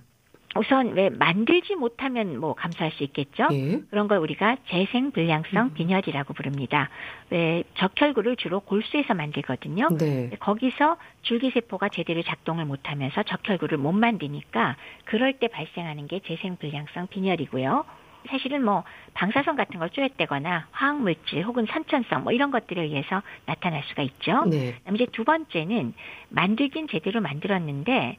우선 0.59 0.92
왜 0.95 1.11
만들지 1.11 1.75
못하면 1.75 2.38
뭐 2.38 2.55
감소할 2.55 2.92
수 2.92 3.03
있겠죠. 3.05 3.49
예. 3.53 3.81
그런 3.90 4.09
걸 4.09 4.19
우리가 4.19 4.57
재생 4.69 5.11
불량성 5.11 5.66
음. 5.66 5.75
빈혈이라고 5.75 6.35
부릅니다. 6.35 6.88
왜 7.31 7.64
적혈구를 7.75 8.37
주로 8.37 8.61
골수에서 8.61 9.14
만들거든요. 9.14 9.88
네. 9.99 10.31
거기서 10.40 10.97
줄기세포가 11.23 11.88
제대로 11.90 12.23
작동을 12.23 12.64
못하면서 12.64 13.23
적혈구를 13.23 13.79
못 13.79 13.92
만드니까 13.92 14.77
그럴 15.05 15.35
때 15.35 15.49
발생하는 15.49 16.07
게 16.07 16.21
재생 16.21 16.57
불량성 16.57 17.09
빈혈이고요. 17.09 17.85
사실은 18.29 18.64
뭐 18.64 18.83
방사선 19.14 19.57
같은 19.57 19.79
걸 19.79 19.90
쪼였대거나 19.90 20.69
화학 20.73 21.01
물질 21.01 21.45
혹은 21.45 21.66
선천성 21.66 22.25
뭐 22.25 22.33
이런 22.33 22.51
것들에 22.51 22.83
의해서 22.83 23.23
나타날 23.47 23.83
수가 23.85 24.03
있죠. 24.03 24.45
네. 24.47 24.75
이제 24.92 25.07
두 25.12 25.25
번째는 25.25 25.95
만들긴 26.29 26.88
제대로 26.88 27.21
만들었는데 27.21 28.19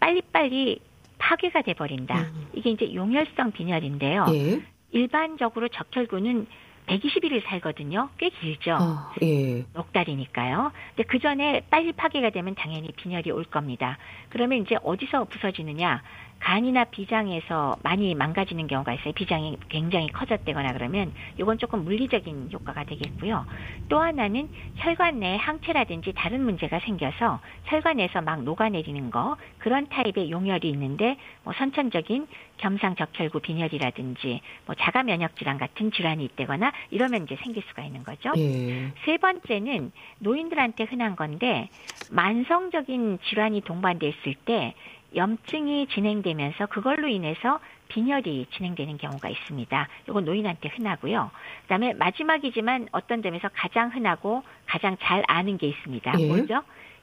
빨리빨리 0.00 0.80
파괴가 1.18 1.62
돼버린다. 1.62 2.20
음. 2.20 2.48
이게 2.54 2.70
이제 2.70 2.94
용혈성 2.94 3.52
빈혈인데요. 3.52 4.26
예. 4.32 4.62
일반적으로 4.92 5.68
적혈구는 5.68 6.46
120일을 6.86 7.44
살거든요. 7.44 8.10
꽤 8.18 8.28
길죠. 8.28 8.74
어, 8.74 9.12
예. 9.22 9.64
넉 9.72 9.92
달이니까요. 9.92 10.72
근데 10.94 11.02
그 11.08 11.18
전에 11.18 11.62
빨리 11.70 11.92
파괴가 11.92 12.30
되면 12.30 12.54
당연히 12.54 12.92
빈혈이 12.92 13.30
올 13.30 13.44
겁니다. 13.44 13.98
그러면 14.30 14.58
이제 14.58 14.76
어디서 14.82 15.24
부서지느냐? 15.24 16.02
간이나 16.38 16.84
비장에서 16.84 17.76
많이 17.82 18.14
망가지는 18.14 18.66
경우가 18.66 18.92
있어요. 18.94 19.12
비장이 19.14 19.56
굉장히 19.68 20.08
커졌다거나 20.08 20.74
그러면 20.74 21.12
이건 21.38 21.58
조금 21.58 21.84
물리적인 21.84 22.50
효과가 22.52 22.84
되겠고요. 22.84 23.46
또 23.88 23.98
하나는 23.98 24.48
혈관 24.76 25.18
내에 25.18 25.36
항체라든지 25.36 26.12
다른 26.14 26.42
문제가 26.42 26.78
생겨서 26.80 27.40
혈관에서 27.64 28.20
막 28.20 28.42
녹아내리는 28.42 29.10
거 29.10 29.36
그런 29.58 29.88
타입의 29.88 30.30
용혈이 30.30 30.68
있는데 30.68 31.16
뭐 31.42 31.54
선천적인 31.56 32.26
겸상적혈구 32.58 33.40
빈혈이라든지 33.40 34.40
뭐 34.66 34.74
자가 34.74 35.02
면역 35.02 35.36
질환 35.36 35.58
같은 35.58 35.92
질환이 35.92 36.24
있다거나 36.24 36.72
이러면 36.90 37.24
이제 37.24 37.36
생길 37.42 37.62
수가 37.68 37.82
있는 37.82 38.04
거죠. 38.04 38.32
예. 38.36 38.92
세 39.04 39.18
번째는 39.18 39.92
노인들한테 40.18 40.84
흔한 40.84 41.16
건데 41.16 41.68
만성적인 42.08 43.18
질환이 43.24 43.60
동반됐을 43.62 44.34
때 44.44 44.74
염증이 45.14 45.88
진행되면서 45.88 46.66
그걸로 46.66 47.08
인해서 47.08 47.60
빈혈이 47.88 48.46
진행되는 48.52 48.98
경우가 48.98 49.28
있습니다. 49.28 49.88
이건 50.08 50.24
노인한테 50.24 50.68
흔하고요. 50.68 51.30
그다음에 51.62 51.94
마지막이지만 51.94 52.88
어떤 52.92 53.22
점에서 53.22 53.48
가장 53.54 53.94
흔하고 53.94 54.42
가장 54.66 54.96
잘 55.00 55.22
아는 55.28 55.56
게 55.58 55.68
있습니다. 55.68 56.12
예. 56.18 56.26
뭐죠? 56.26 56.62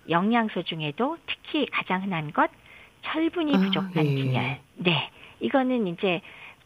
영양소 0.10 0.64
중에도 0.64 1.18
특히 1.26 1.66
가장 1.68 2.04
흔한 2.04 2.32
것 2.34 2.52
철분이 3.04 3.56
아, 3.56 3.60
부족한 3.60 3.98
아, 3.98 4.04
예. 4.04 4.16
빈혈. 4.16 4.60
네. 4.76 5.10
이거는 5.44 5.88
이제 5.88 6.22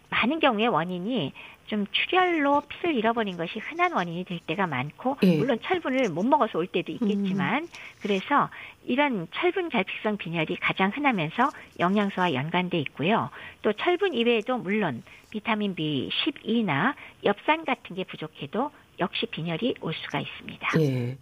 많은 0.09 0.39
경우에 0.39 0.67
원인이 0.67 1.33
좀 1.67 1.85
출혈로 1.91 2.61
피를 2.69 2.95
잃어버린 2.95 3.35
것이 3.35 3.59
흔한 3.59 3.91
원인이 3.91 4.23
될 4.23 4.39
때가 4.39 4.67
많고 4.67 5.17
예. 5.23 5.35
물론 5.35 5.59
철분을 5.61 6.09
못 6.09 6.25
먹어서 6.25 6.57
올 6.57 6.67
때도 6.67 6.93
있겠지만 6.93 7.63
음. 7.63 7.67
그래서 8.01 8.49
이런 8.85 9.27
철분 9.33 9.67
결핍성 9.67 10.15
빈혈이 10.17 10.55
가장 10.61 10.91
흔하면서 10.93 11.49
영양소와 11.79 12.33
연관돼 12.33 12.79
있고요. 12.79 13.29
또 13.61 13.73
철분 13.73 14.13
이외에도 14.13 14.57
물론 14.57 15.03
비타민 15.29 15.75
B12나 15.75 16.93
엽산 17.25 17.65
같은 17.65 17.97
게 17.97 18.05
부족해도 18.05 18.71
역시 18.99 19.25
빈혈이 19.25 19.75
올 19.81 19.93
수가 19.93 20.21
있습니다. 20.21 20.67
예. 20.79 21.17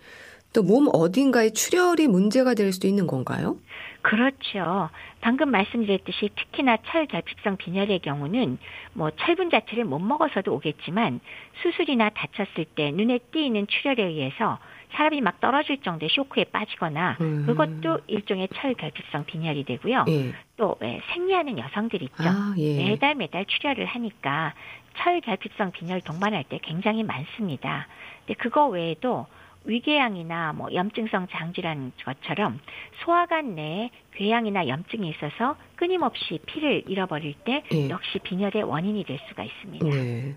또 0.55 0.63
몸 0.63 0.87
어딘가에 0.91 1.49
출혈이 1.49 2.07
문제가 2.07 2.53
될 2.53 2.71
수도 2.71 2.87
있는 2.87 3.07
건가요? 3.07 3.57
그렇죠. 4.01 4.89
방금 5.19 5.49
말씀드렸듯이 5.51 6.29
특히나 6.35 6.77
철 6.85 7.07
결핍성 7.07 7.57
빈혈의 7.57 7.99
경우는 7.99 8.57
뭐 8.93 9.11
철분 9.11 9.49
자체를 9.49 9.83
못 9.83 9.99
먹어서도 9.99 10.53
오겠지만 10.53 11.19
수술이나 11.61 12.09
다쳤을 12.09 12.65
때 12.75 12.91
눈에 12.91 13.17
띄는 13.31 13.67
출혈에 13.67 14.03
의해서 14.03 14.59
사람이 14.93 15.19
막 15.21 15.41
떨어질 15.41 15.81
정도의 15.81 16.09
쇼크에 16.09 16.45
빠지거나 16.45 17.17
음. 17.19 17.45
그것도 17.47 17.99
일종의 18.07 18.47
철 18.55 18.75
결핍성 18.75 19.25
빈혈이 19.25 19.65
되고요. 19.65 20.05
예. 20.07 20.33
또왜 20.55 21.01
생리하는 21.11 21.57
여성들 21.57 22.01
있죠. 22.03 22.23
아, 22.23 22.53
예. 22.57 22.91
매달 22.91 23.15
매달 23.15 23.45
출혈을 23.45 23.85
하니까 23.85 24.53
철 24.97 25.19
결핍성 25.19 25.71
빈혈 25.71 26.01
동반할 26.01 26.45
때 26.45 26.59
굉장히 26.63 27.03
많습니다. 27.03 27.87
근데 28.25 28.35
그거 28.41 28.67
외에도 28.67 29.25
위궤양이나 29.65 30.53
뭐 30.53 30.73
염증성 30.73 31.27
장질환 31.31 31.91
것처럼 32.03 32.59
소화관 33.03 33.55
내에 33.55 33.89
궤양이나 34.15 34.67
염증이 34.67 35.09
있어서 35.09 35.55
끊임없이 35.75 36.39
피를 36.45 36.83
잃어버릴 36.87 37.33
때 37.45 37.63
네. 37.71 37.89
역시 37.89 38.19
빈혈의 38.19 38.63
원인이 38.63 39.03
될 39.03 39.19
수가 39.29 39.43
있습니다. 39.43 39.85
네. 39.85 40.35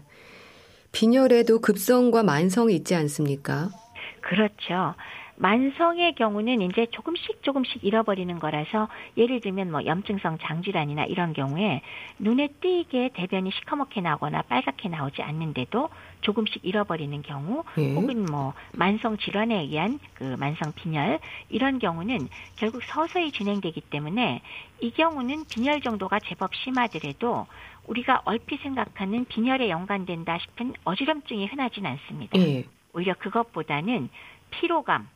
빈혈에도 0.93 1.61
급성과 1.61 2.23
만성이 2.23 2.75
있지 2.77 2.95
않습니까? 2.95 3.69
그렇죠. 4.21 4.95
만성의 5.39 6.15
경우는 6.17 6.63
이제 6.63 6.87
조금씩 6.91 7.43
조금씩 7.43 7.85
잃어버리는 7.85 8.39
거라서 8.39 8.89
예를 9.17 9.41
들면 9.41 9.71
뭐 9.71 9.85
염증성 9.85 10.39
장질환이나 10.39 11.05
이런 11.05 11.33
경우에 11.33 11.81
눈에 12.19 12.49
띄게 12.61 13.11
대변이 13.15 13.51
시커멓게 13.53 14.01
나거나 14.01 14.43
빨갛게 14.43 14.89
나오지 14.89 15.23
않는데도 15.23 15.91
조금씩 16.23 16.65
잃어버리는 16.65 17.23
경우 17.23 17.63
예. 17.79 17.95
혹은 17.95 18.27
뭐 18.27 18.53
만성 18.73 19.17
질환에 19.17 19.61
의한 19.63 20.01
그 20.15 20.37
만성 20.39 20.73
빈혈 20.73 21.21
이런 21.51 21.79
경우는 21.79 22.29
결국 22.57 22.83
서서히 22.83 23.31
진행되기 23.31 23.81
때문에 23.83 24.43
이 24.81 24.91
경우는 24.91 25.45
빈혈 25.49 25.83
정도가 25.83 26.19
제법 26.27 26.53
심하더라도 26.57 27.47
우리가 27.87 28.23
얼핏 28.25 28.61
생각하는 28.61 29.25
빈혈에 29.27 29.71
연관된다 29.71 30.39
싶은 30.39 30.75
어지럼증이 30.85 31.47
흔하진 31.47 31.87
않습니다. 31.87 32.39
예. 32.41 32.65
오히려 32.93 33.15
그것보다는 33.15 34.09
피로감, 34.51 35.09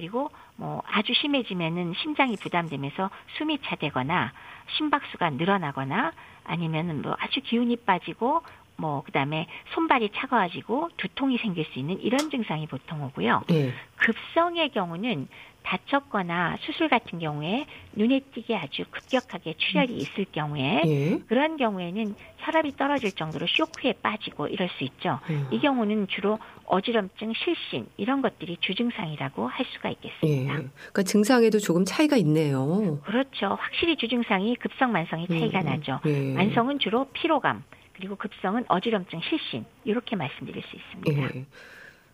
그리고 0.00 0.30
뭐 0.56 0.82
아주 0.86 1.12
심해지면은 1.12 1.92
심장이 2.00 2.34
부담되면서 2.36 3.10
숨이 3.36 3.58
차되거나 3.58 4.32
심박수가 4.78 5.28
늘어나거나 5.30 6.12
아니면은 6.44 7.02
뭐 7.02 7.14
아주 7.20 7.42
기운이 7.42 7.76
빠지고 7.76 8.40
뭐 8.76 9.02
그다음에 9.02 9.46
손발이 9.74 10.12
차가워지고 10.14 10.88
두통이 10.96 11.36
생길 11.36 11.66
수 11.66 11.78
있는 11.78 12.00
이런 12.00 12.30
증상이 12.30 12.66
보통 12.66 13.02
오고요. 13.04 13.42
네. 13.48 13.74
급성의 13.96 14.70
경우는 14.70 15.28
다쳤거나 15.62 16.56
수술 16.60 16.88
같은 16.88 17.18
경우에 17.18 17.66
눈에 17.92 18.20
띄게 18.34 18.56
아주 18.56 18.84
급격하게 18.90 19.54
출혈이 19.58 19.92
음. 19.92 19.96
있을 19.96 20.26
경우에 20.32 20.82
예. 20.86 21.18
그런 21.28 21.56
경우에는 21.56 22.14
혈압이 22.38 22.76
떨어질 22.76 23.12
정도로 23.12 23.46
쇼크에 23.46 23.94
빠지고 24.02 24.48
이럴 24.48 24.68
수 24.70 24.84
있죠. 24.84 25.20
음. 25.30 25.48
이 25.50 25.60
경우는 25.60 26.08
주로 26.08 26.38
어지럼증, 26.64 27.32
실신 27.34 27.86
이런 27.96 28.22
것들이 28.22 28.56
주증상이라고 28.60 29.46
할 29.46 29.66
수가 29.74 29.90
있겠습니다. 29.90 30.54
예. 30.54 30.56
그러니까 30.56 31.02
증상에도 31.02 31.58
조금 31.58 31.84
차이가 31.84 32.16
있네요. 32.16 33.00
그렇죠. 33.04 33.56
확실히 33.60 33.96
주증상이 33.96 34.56
급성, 34.56 34.92
만성이 34.92 35.26
차이가 35.26 35.60
음. 35.60 35.66
나죠. 35.66 36.00
예. 36.06 36.34
만성은 36.34 36.78
주로 36.78 37.06
피로감 37.12 37.62
그리고 37.94 38.16
급성은 38.16 38.64
어지럼증, 38.68 39.20
실신 39.20 39.64
이렇게 39.84 40.16
말씀드릴 40.16 40.62
수 40.62 40.76
있습니다. 40.76 41.46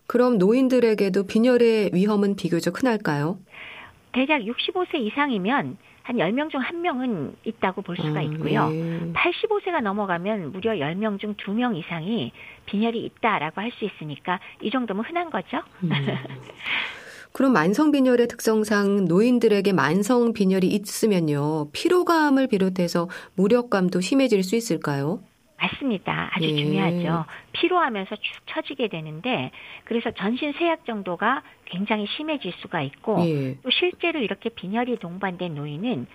예. 0.06 0.08
그럼 0.08 0.38
노인들에게도 0.38 1.26
빈혈의 1.26 1.90
위험은 1.92 2.36
비교적 2.36 2.80
흔할까요? 2.80 3.38
대략 4.12 4.42
65세 4.42 4.94
이상이면 5.00 5.76
한 6.02 6.16
10명 6.16 6.50
중 6.50 6.60
1명은 6.60 7.32
있다고 7.44 7.82
볼 7.82 7.96
수가 7.96 8.20
아, 8.20 8.22
있고요. 8.22 8.68
음, 8.68 9.12
예. 9.16 9.20
85세가 9.20 9.80
넘어가면 9.82 10.52
무려 10.52 10.72
10명 10.72 11.18
중 11.18 11.34
2명 11.34 11.76
이상이 11.76 12.32
빈혈이 12.66 13.04
있다라고 13.04 13.60
할 13.60 13.72
수 13.72 13.84
있으니까 13.84 14.38
이 14.62 14.70
정도면 14.70 15.04
흔한 15.04 15.30
거죠. 15.30 15.58
음. 15.82 15.90
그럼 17.32 17.52
만성 17.52 17.90
빈혈의 17.90 18.28
특성상 18.28 19.04
노인들에게 19.06 19.70
만성 19.72 20.32
빈혈이 20.32 20.68
있으면요. 20.68 21.68
피로감을 21.72 22.46
비롯해서 22.46 23.10
무력감도 23.34 24.00
심해질 24.00 24.42
수 24.42 24.56
있을까요? 24.56 25.20
맞습니다. 25.58 26.30
아주 26.32 26.48
예. 26.48 26.56
중요하죠. 26.56 27.24
피로하면서 27.52 28.16
축 28.16 28.46
처지게 28.46 28.88
되는데 28.88 29.50
그래서 29.84 30.10
전신 30.10 30.52
세약 30.52 30.84
정도가 30.84 31.42
굉장히 31.64 32.06
심해질 32.06 32.52
수가 32.58 32.82
있고 32.82 33.24
예. 33.26 33.56
또 33.62 33.70
실제로 33.70 34.20
이렇게 34.20 34.50
빈혈이 34.50 34.98
동반된 34.98 35.54
노인은 35.54 36.06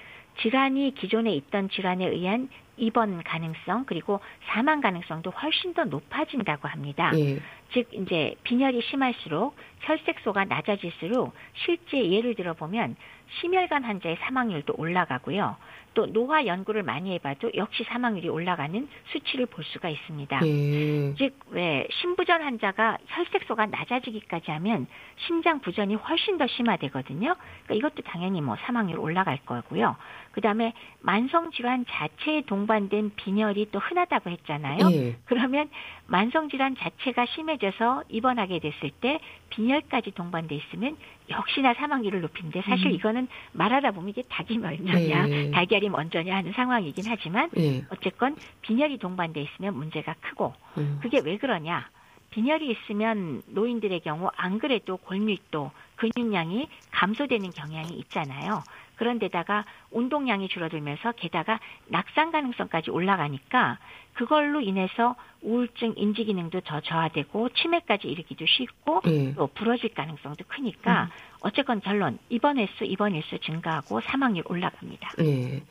질환이 0.41 0.93
기존에 0.95 1.34
있던 1.34 1.69
질환에 1.69 2.08
의한 2.08 2.49
입원 2.77 3.21
가능성 3.23 3.86
그리고 3.86 4.19
사망 4.47 4.82
가능성도 4.82 5.30
훨씬 5.32 5.73
더 5.73 5.84
높아진다고 5.84 6.67
합니다. 6.67 7.12
예. 7.15 7.39
즉 7.73 7.88
이제 7.93 8.36
빈혈이 8.43 8.82
심할수록 8.82 9.56
혈색소가 9.82 10.45
낮아질수록 10.45 11.34
실제 11.65 12.10
예를 12.12 12.36
들어 12.36 12.54
보면 12.54 12.95
심혈관 13.39 13.83
환자의 13.83 14.17
사망률도 14.21 14.73
올라가고요. 14.77 15.55
또 15.93 16.05
노화 16.05 16.45
연구를 16.45 16.83
많이 16.83 17.13
해봐도 17.15 17.51
역시 17.55 17.83
사망률이 17.83 18.29
올라가는 18.29 18.87
수치를 19.11 19.45
볼 19.45 19.63
수가 19.65 19.89
있습니다. 19.89 20.39
예. 20.45 21.15
즉 21.15 21.41
왜 21.51 21.85
심부전 21.91 22.41
환자가 22.41 22.97
혈색소가 23.07 23.65
낮아지기까지 23.67 24.51
하면 24.51 24.87
심장 25.27 25.59
부전이 25.59 25.95
훨씬 25.95 26.37
더 26.37 26.47
심화되거든요. 26.47 27.35
그러니까 27.65 27.75
이것도 27.75 28.03
당연히 28.03 28.41
뭐 28.41 28.55
사망률 28.65 28.97
올라갈 28.99 29.37
거고요. 29.45 29.97
그다음에 30.31 30.73
만성 31.01 31.51
질환 31.51 31.85
자체에 31.85 32.43
동반된 32.43 33.11
빈혈이 33.17 33.71
또 33.71 33.79
흔하다고 33.79 34.29
했잖아요. 34.29 34.89
예. 34.91 35.17
그러면 35.25 35.69
만성 36.07 36.49
질환 36.49 36.75
자체가 36.77 37.25
심해져서 37.25 38.05
입원하게 38.07 38.59
됐을 38.59 38.91
때 39.01 39.19
빈혈까지 39.51 40.11
동반돼 40.11 40.55
있으면 40.55 40.97
역시나 41.29 41.73
사망률을 41.75 42.21
높이는데 42.21 42.61
사실 42.63 42.87
음. 42.87 42.91
이거는 42.91 43.27
말하다 43.53 43.91
보면 43.91 44.09
이게 44.09 44.23
닭이 44.23 44.57
먼저냐 44.57 45.27
네. 45.27 45.51
달걀이 45.51 45.89
먼저냐 45.89 46.35
하는 46.35 46.51
상황이긴 46.53 47.05
하지만 47.07 47.49
네. 47.51 47.85
어쨌건 47.89 48.35
빈혈이 48.61 48.97
동반돼 48.97 49.41
있으면 49.41 49.75
문제가 49.75 50.15
크고 50.21 50.53
음. 50.77 50.99
그게 51.01 51.21
왜 51.23 51.37
그러냐 51.37 51.87
빈혈이 52.31 52.71
있으면 52.71 53.41
노인들의 53.47 53.99
경우 53.99 54.29
안 54.35 54.57
그래도 54.57 54.97
골밀도 54.97 55.71
근육량이 55.97 56.67
감소되는 56.91 57.51
경향이 57.51 57.93
있잖아요. 57.99 58.63
그런데다가 59.01 59.65
운동량이 59.89 60.47
줄어들면서 60.47 61.13
게다가 61.13 61.59
낙상 61.87 62.29
가능성까지 62.29 62.91
올라가니까 62.91 63.79
그걸로 64.13 64.61
인해서 64.61 65.15
우울증 65.41 65.95
인지 65.95 66.23
기능도 66.23 66.61
더 66.61 66.81
저하되고 66.81 67.49
치매까지 67.49 68.07
일으키기도 68.07 68.45
쉽고 68.45 69.01
네. 69.05 69.33
또 69.35 69.47
부러질 69.47 69.95
가능성도 69.95 70.45
크니까 70.47 71.05
음. 71.05 71.09
어쨌건 71.41 71.81
결론 71.81 72.19
입원 72.29 72.59
횟수 72.59 72.83
입원 72.83 73.15
일수 73.15 73.39
증가하고 73.39 74.01
사망률 74.01 74.43
올라갑니다. 74.47 75.13
네. 75.17 75.63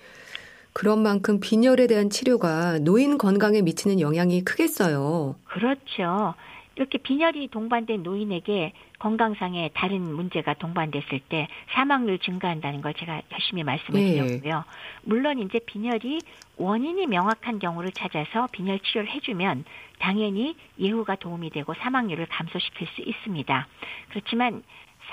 그런 0.73 1.01
만큼 1.01 1.39
빈혈에 1.39 1.87
대한 1.87 2.11
치료가 2.11 2.81
노인 2.81 3.17
건강에 3.17 3.63
미치는 3.63 4.01
영향이 4.01 4.43
크겠어요. 4.43 5.37
그렇죠. 5.45 6.35
이렇게 6.81 6.97
빈혈이 6.97 7.49
동반된 7.49 8.03
노인에게 8.03 8.73
건강상의 9.01 9.73
다른 9.75 10.01
문제가 10.01 10.55
동반됐을 10.55 11.21
때 11.29 11.47
사망률 11.75 12.19
증가한다는 12.21 12.81
걸 12.81 12.95
제가 12.95 13.21
열심히 13.33 13.63
말씀을 13.65 14.01
네. 14.01 14.15
드렸고요. 14.15 14.65
물론 15.03 15.41
이제 15.41 15.59
빈혈이 15.59 16.23
원인이 16.57 17.07
명확한 17.07 17.59
경우를 17.59 17.93
찾아서 17.93 18.49
빈혈 18.53 18.79
치료를 18.79 19.11
해주면 19.11 19.67
당연히 19.99 20.57
예후가 20.79 21.17
도움이 21.17 21.51
되고 21.51 21.75
사망률을 21.75 22.25
감소시킬 22.27 22.89
수 22.95 23.03
있습니다. 23.03 23.67
그렇지만 24.09 24.63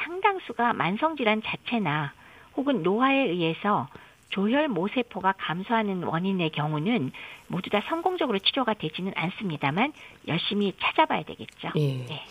상당수가 0.05 0.71
만성질환 0.71 1.41
자체나 1.43 2.13
혹은 2.55 2.81
노화에 2.81 3.27
의해서 3.27 3.89
조혈 4.29 4.67
모세포가 4.67 5.35
감소하는 5.37 6.03
원인의 6.03 6.51
경우는 6.51 7.11
모두 7.47 7.69
다 7.69 7.81
성공적으로 7.89 8.39
치료가 8.39 8.73
되지는 8.73 9.13
않습니다만 9.15 9.93
열심히 10.27 10.73
찾아봐야 10.79 11.23
되겠죠. 11.23 11.69
예. 11.75 12.05
네. 12.05 12.25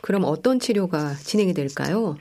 그럼 0.00 0.24
어떤 0.24 0.60
치료가 0.60 1.14
진행이 1.14 1.54
될까요? 1.54 2.16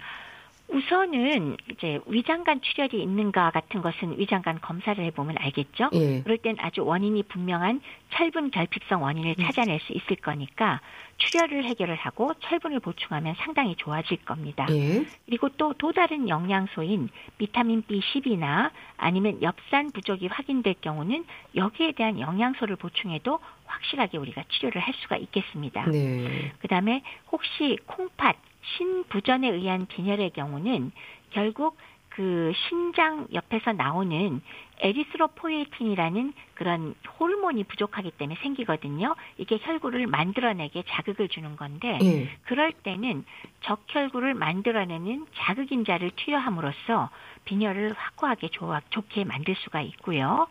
우선은 0.67 1.57
이제 1.71 1.99
위장관 2.07 2.59
출혈이 2.61 3.01
있는가 3.01 3.51
같은 3.51 3.81
것은 3.81 4.17
위장관 4.17 4.59
검사를 4.61 5.01
해보면 5.03 5.37
알겠죠. 5.39 5.89
예. 5.93 6.21
그럴 6.23 6.37
땐 6.39 6.55
아주 6.59 6.83
원인이 6.83 7.21
분명한 7.23 7.81
철분 8.11 8.51
결핍성 8.51 9.03
원인을 9.03 9.35
음. 9.37 9.43
찾아낼 9.43 9.79
수 9.81 9.93
있을 9.93 10.15
거니까 10.17 10.81
출혈을 11.17 11.63
해결을 11.65 11.95
하고 11.95 12.33
철분을 12.41 12.79
보충하면 12.79 13.35
상당히 13.37 13.75
좋아질 13.75 14.25
겁니다. 14.25 14.65
예. 14.71 15.05
그리고 15.25 15.49
또 15.49 15.75
또 15.77 15.91
다른 15.91 16.29
영양소인 16.29 17.09
비타민 17.37 17.83
B12나 17.83 18.71
아니면 18.97 19.41
엽산 19.41 19.91
부족이 19.91 20.27
확인될 20.27 20.75
경우는 20.81 21.25
여기에 21.55 21.91
대한 21.91 22.19
영양소를 22.19 22.75
보충해도 22.77 23.39
확실하게 23.65 24.17
우리가 24.17 24.43
치료를 24.49 24.81
할 24.81 24.93
수가 24.95 25.17
있겠습니다. 25.17 25.85
네. 25.85 26.51
그다음에 26.59 27.03
혹시 27.31 27.77
콩팥 27.85 28.35
신부전에 28.77 29.49
의한 29.49 29.85
빈혈의 29.85 30.31
경우는 30.31 30.91
결국 31.31 31.77
그 32.15 32.53
신장 32.55 33.27
옆에서 33.33 33.73
나오는 33.73 34.41
에리스로포에틴이라는 34.79 36.33
그런 36.53 36.95
호르몬이 37.19 37.65
부족하기 37.65 38.11
때문에 38.11 38.39
생기거든요. 38.41 39.15
이게 39.37 39.59
혈구를 39.61 40.07
만들어내게 40.07 40.83
자극을 40.87 41.27
주는 41.27 41.57
건데 41.57 41.97
네. 42.01 42.29
그럴 42.45 42.71
때는 42.71 43.25
적혈구를 43.61 44.33
만들어내는 44.33 45.25
자극인자를 45.35 46.11
투여함으로써 46.15 47.09
빈혈을 47.43 47.93
확고하게 47.97 48.49
좋게 48.89 49.25
만들 49.25 49.55
수가 49.55 49.81
있고요. 49.81 50.47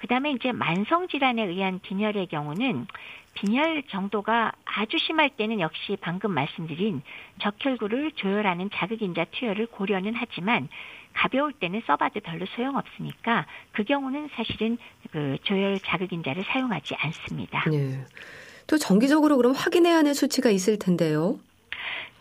그다음에 0.00 0.32
이제 0.32 0.50
만성 0.52 1.08
질환에 1.08 1.44
의한 1.44 1.78
빈혈의 1.80 2.26
경우는 2.28 2.86
빈혈 3.34 3.84
정도가 3.90 4.52
아주 4.64 4.98
심할 4.98 5.30
때는 5.30 5.60
역시 5.60 5.96
방금 6.00 6.32
말씀드린 6.32 7.02
적혈구를 7.40 8.12
조혈하는 8.12 8.70
자극인자 8.72 9.26
투여를 9.30 9.66
고려는 9.66 10.14
하지만 10.16 10.68
가벼울 11.12 11.52
때는 11.52 11.82
써봐도 11.86 12.20
별로 12.20 12.46
소용없으니까 12.46 13.46
그 13.72 13.84
경우는 13.84 14.30
사실은 14.34 14.78
그 15.12 15.36
조혈 15.42 15.80
자극인자를 15.80 16.44
사용하지 16.44 16.94
않습니다. 16.96 17.64
네. 17.70 18.04
또 18.66 18.78
정기적으로 18.78 19.36
그럼 19.36 19.52
확인해야 19.52 19.96
하는 19.96 20.14
수치가 20.14 20.50
있을 20.50 20.78
텐데요. 20.78 21.38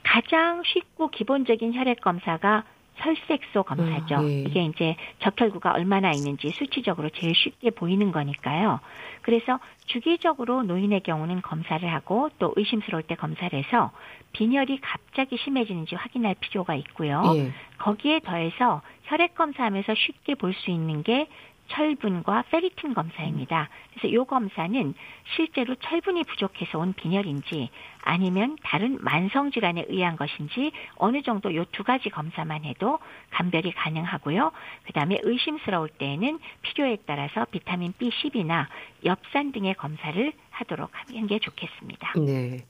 가장 0.03 0.63
쉽고 0.65 1.09
기본적인 1.09 1.73
혈액 1.73 2.01
검사가 2.01 2.63
혈색소 2.99 3.63
검사죠. 3.63 4.15
아, 4.15 4.21
네. 4.21 4.43
이게 4.47 4.63
이제 4.65 4.95
적혈구가 5.19 5.73
얼마나 5.73 6.13
있는지 6.13 6.51
수치적으로 6.51 7.09
제일 7.09 7.33
쉽게 7.35 7.71
보이는 7.71 8.11
거니까요. 8.11 8.79
그래서 9.21 9.59
주기적으로 9.85 10.63
노인의 10.63 11.01
경우는 11.01 11.41
검사를 11.41 11.87
하고 11.91 12.29
또 12.39 12.53
의심스러울 12.55 13.03
때 13.03 13.15
검사를 13.15 13.51
해서 13.57 13.91
빈혈이 14.33 14.81
갑자기 14.81 15.37
심해지는지 15.37 15.95
확인할 15.95 16.35
필요가 16.39 16.75
있고요. 16.75 17.21
네. 17.33 17.51
거기에 17.79 18.19
더해서 18.19 18.81
혈액 19.03 19.35
검사하면서 19.35 19.95
쉽게 19.95 20.35
볼 20.35 20.53
수 20.53 20.71
있는 20.71 21.03
게 21.03 21.27
철분과 21.69 22.43
페리틴 22.51 22.93
검사입니다. 22.93 23.69
그래서 23.93 24.07
이 24.07 24.25
검사는 24.25 24.93
실제로 25.35 25.75
철분이 25.75 26.23
부족해서 26.25 26.79
온 26.79 26.93
빈혈인지 26.93 27.69
아니면 28.01 28.57
다른 28.63 28.97
만성 29.01 29.51
질환에 29.51 29.85
의한 29.87 30.15
것인지 30.15 30.71
어느 30.95 31.21
정도 31.21 31.49
이두 31.51 31.83
가지 31.83 32.09
검사만 32.09 32.65
해도 32.65 32.99
감별이 33.31 33.71
가능하고요. 33.73 34.51
그다음에 34.87 35.19
의심스러울 35.23 35.89
때에는 35.89 36.39
필요에 36.61 36.97
따라서 37.05 37.45
비타민 37.51 37.93
B10이나 37.93 38.65
엽산 39.05 39.51
등의 39.51 39.75
검사를 39.75 40.33
하도록 40.49 40.89
하는 40.91 41.27
게 41.27 41.39
좋겠습니다. 41.39 42.13
네. 42.25 42.65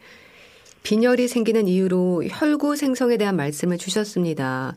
빈혈이 0.83 1.27
생기는 1.27 1.67
이유로 1.67 2.23
혈구 2.29 2.75
생성에 2.75 3.17
대한 3.17 3.35
말씀을 3.35 3.77
주셨습니다. 3.77 4.75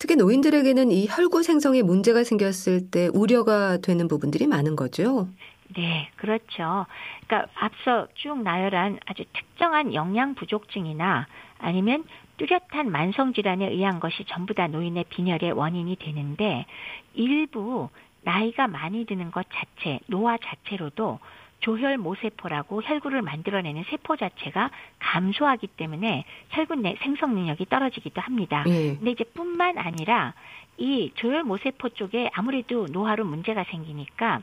특히 0.00 0.16
노인들에게는 0.16 0.90
이 0.90 1.06
혈구 1.08 1.42
생성에 1.42 1.82
문제가 1.82 2.24
생겼을 2.24 2.90
때 2.90 3.10
우려가 3.12 3.76
되는 3.76 4.08
부분들이 4.08 4.46
많은 4.46 4.74
거죠. 4.74 5.28
네, 5.76 6.10
그렇죠. 6.16 6.86
그러니까 7.26 7.52
앞서 7.54 8.08
쭉 8.14 8.42
나열한 8.42 8.98
아주 9.04 9.24
특정한 9.34 9.92
영양 9.92 10.34
부족증이나 10.34 11.26
아니면 11.58 12.04
뚜렷한 12.38 12.90
만성 12.90 13.34
질환에 13.34 13.68
의한 13.68 14.00
것이 14.00 14.24
전부 14.26 14.54
다 14.54 14.66
노인의 14.68 15.04
빈혈의 15.10 15.52
원인이 15.52 15.94
되는데 15.96 16.64
일부 17.12 17.90
나이가 18.22 18.68
많이 18.68 19.04
드는 19.04 19.30
것 19.30 19.46
자체, 19.52 20.00
노화 20.06 20.38
자체로도 20.38 21.18
조혈 21.60 21.98
모세포라고 21.98 22.82
혈구를 22.82 23.22
만들어내는 23.22 23.84
세포 23.90 24.16
자체가 24.16 24.70
감소하기 24.98 25.68
때문에 25.68 26.24
혈구 26.50 26.76
내 26.76 26.96
생성 27.02 27.34
능력이 27.34 27.66
떨어지기도 27.66 28.20
합니다. 28.20 28.64
네. 28.66 28.96
근데 28.96 29.10
이제 29.12 29.24
뿐만 29.24 29.78
아니라 29.78 30.34
이 30.78 31.12
조혈 31.14 31.44
모세포 31.44 31.90
쪽에 31.90 32.30
아무래도 32.32 32.86
노화로 32.90 33.24
문제가 33.24 33.64
생기니까 33.64 34.42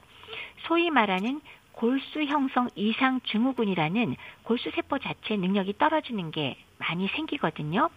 소위 0.68 0.90
말하는 0.90 1.42
골수 1.78 2.24
형성 2.24 2.70
이상 2.76 3.22
증후군이라는 3.22 4.16
골수 4.44 4.72
세포 4.72 4.98
자체 4.98 5.36
능력이 5.38 5.78
떨어지는 5.78 6.32
게 6.32 6.58
많이 6.80 7.08
생기거든요. 7.10 7.90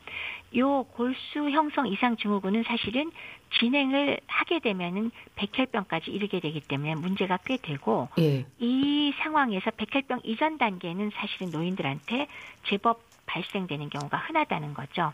요 0.58 0.82
골수 0.84 1.48
형성 1.50 1.86
이상 1.86 2.16
증후군은 2.16 2.62
사실은 2.64 3.10
진행을 3.58 4.20
하게 4.26 4.58
되면은 4.58 5.10
백혈병까지 5.36 6.10
이르게 6.10 6.40
되기 6.40 6.60
때문에 6.60 6.94
문제가 6.94 7.38
꽤 7.44 7.56
되고 7.56 8.08
예. 8.18 8.44
이 8.58 9.12
상황에서 9.22 9.70
백혈병 9.70 10.20
이전 10.24 10.58
단계는 10.58 11.10
사실은 11.14 11.50
노인들한테 11.50 12.26
제법 12.68 13.09
발생되는 13.30 13.90
경우가 13.90 14.16
흔하다는 14.18 14.74
거죠. 14.74 15.12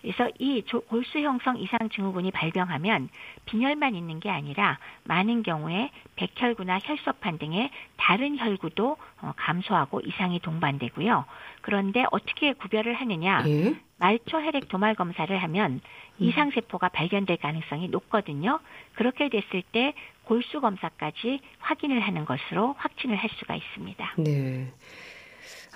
그래서 0.00 0.30
이 0.38 0.62
골수 0.62 1.18
형성 1.18 1.58
이상 1.58 1.88
증후군이 1.90 2.30
발병하면 2.30 3.10
빈혈만 3.44 3.94
있는 3.94 4.20
게 4.20 4.30
아니라 4.30 4.78
많은 5.04 5.42
경우에 5.42 5.90
백혈구나 6.16 6.78
혈소판 6.82 7.38
등의 7.38 7.70
다른 7.96 8.38
혈구도 8.38 8.96
어, 9.20 9.32
감소하고 9.36 10.00
이상이 10.00 10.40
동반되고요. 10.40 11.24
그런데 11.60 12.04
어떻게 12.10 12.54
구별을 12.54 12.94
하느냐? 12.94 13.44
예? 13.46 13.76
말초 13.98 14.40
혈액 14.40 14.68
도말 14.68 14.94
검사를 14.94 15.36
하면 15.36 15.72
음. 15.72 15.80
이상 16.18 16.50
세포가 16.50 16.88
발견될 16.88 17.36
가능성이 17.38 17.88
높거든요. 17.88 18.60
그렇게 18.94 19.28
됐을 19.28 19.62
때 19.72 19.92
골수 20.24 20.60
검사까지 20.60 21.40
확인을 21.58 22.00
하는 22.00 22.24
것으로 22.24 22.74
확진을 22.78 23.16
할 23.16 23.28
수가 23.38 23.56
있습니다. 23.56 24.14
네. 24.18 24.72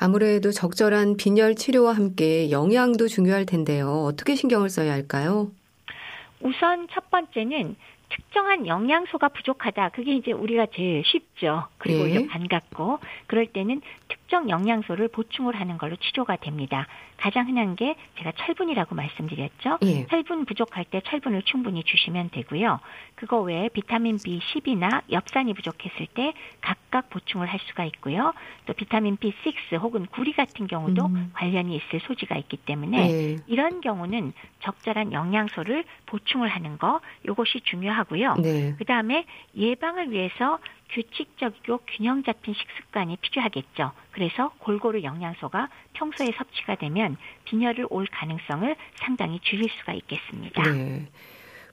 아무래도 0.03 0.51
적절한 0.51 1.17
빈혈 1.17 1.55
치료와 1.55 1.93
함께 1.93 2.51
영양도 2.51 3.07
중요할 3.07 3.47
텐데요. 3.47 4.03
어떻게 4.05 4.35
신경을 4.35 4.69
써야 4.69 4.93
할까요? 4.93 5.53
우선 6.41 6.89
첫 6.91 7.09
번째는 7.09 7.77
특정한 8.09 8.67
영양소가 8.67 9.29
부족하다. 9.29 9.91
그게 9.91 10.17
이제 10.17 10.33
우리가 10.33 10.67
제일 10.75 11.05
쉽죠. 11.07 11.69
그리고 11.79 12.05
예. 12.07 12.11
이제 12.11 12.27
반갑고 12.27 12.99
그럴 13.29 13.47
때는 13.47 13.81
특 14.09 14.22
정 14.33 14.49
영양소를 14.49 15.09
보충을 15.09 15.61
하는 15.61 15.77
걸로 15.77 15.95
치료가 15.97 16.37
됩니다. 16.37 16.87
가장 17.19 17.47
흔한 17.49 17.77
게 17.77 17.97
제가 18.17 18.33
철분이라고 18.33 18.95
말씀드렸죠. 18.95 19.79
예. 19.83 20.07
철분 20.07 20.47
부족할 20.47 20.87
때 20.87 21.03
철분을 21.05 21.43
충분히 21.43 21.85
주시면 21.85 22.31
되고요. 22.31 22.81
그거 23.15 23.43
외에 23.43 23.69
비타민 23.69 24.17
B10이나 24.17 25.03
엽산이 25.13 25.53
부족했을 25.53 26.07
때 26.15 26.33
각각 26.63 27.11
보충을 27.11 27.47
할 27.47 27.61
수가 27.69 27.85
있고요. 27.85 28.33
또 28.65 28.73
비타민 28.73 29.19
B6 29.19 29.79
혹은 29.83 30.07
구리 30.07 30.33
같은 30.33 30.67
경우도 30.67 31.05
음. 31.05 31.31
관련이 31.35 31.77
있을 31.77 32.01
소지가 32.01 32.37
있기 32.37 32.57
때문에 32.57 33.11
예. 33.11 33.37
이런 33.47 33.83
경우는 33.83 34.33
적절한 34.61 35.13
영양소를 35.13 35.85
보충을 36.07 36.49
하는 36.49 36.79
거 36.79 37.03
이것이 37.29 37.61
중요하고요. 37.65 38.37
네. 38.37 38.75
그다음에 38.79 39.27
예방을 39.55 40.11
위해서 40.11 40.59
규칙적이고 40.93 41.81
균형 41.87 42.23
잡힌 42.23 42.55
식습관이 42.55 43.17
필요하겠죠. 43.21 43.93
그래서 44.13 44.53
골고루 44.59 45.03
영양소가 45.03 45.69
평소에 45.95 46.31
섭취가 46.37 46.77
되면 46.77 47.17
빈혈을 47.45 47.87
올 47.91 48.07
가능성을 48.07 48.77
상당히 48.97 49.41
줄일 49.43 49.69
수가 49.81 49.95
있겠습니다. 49.95 50.63
네. 50.63 51.09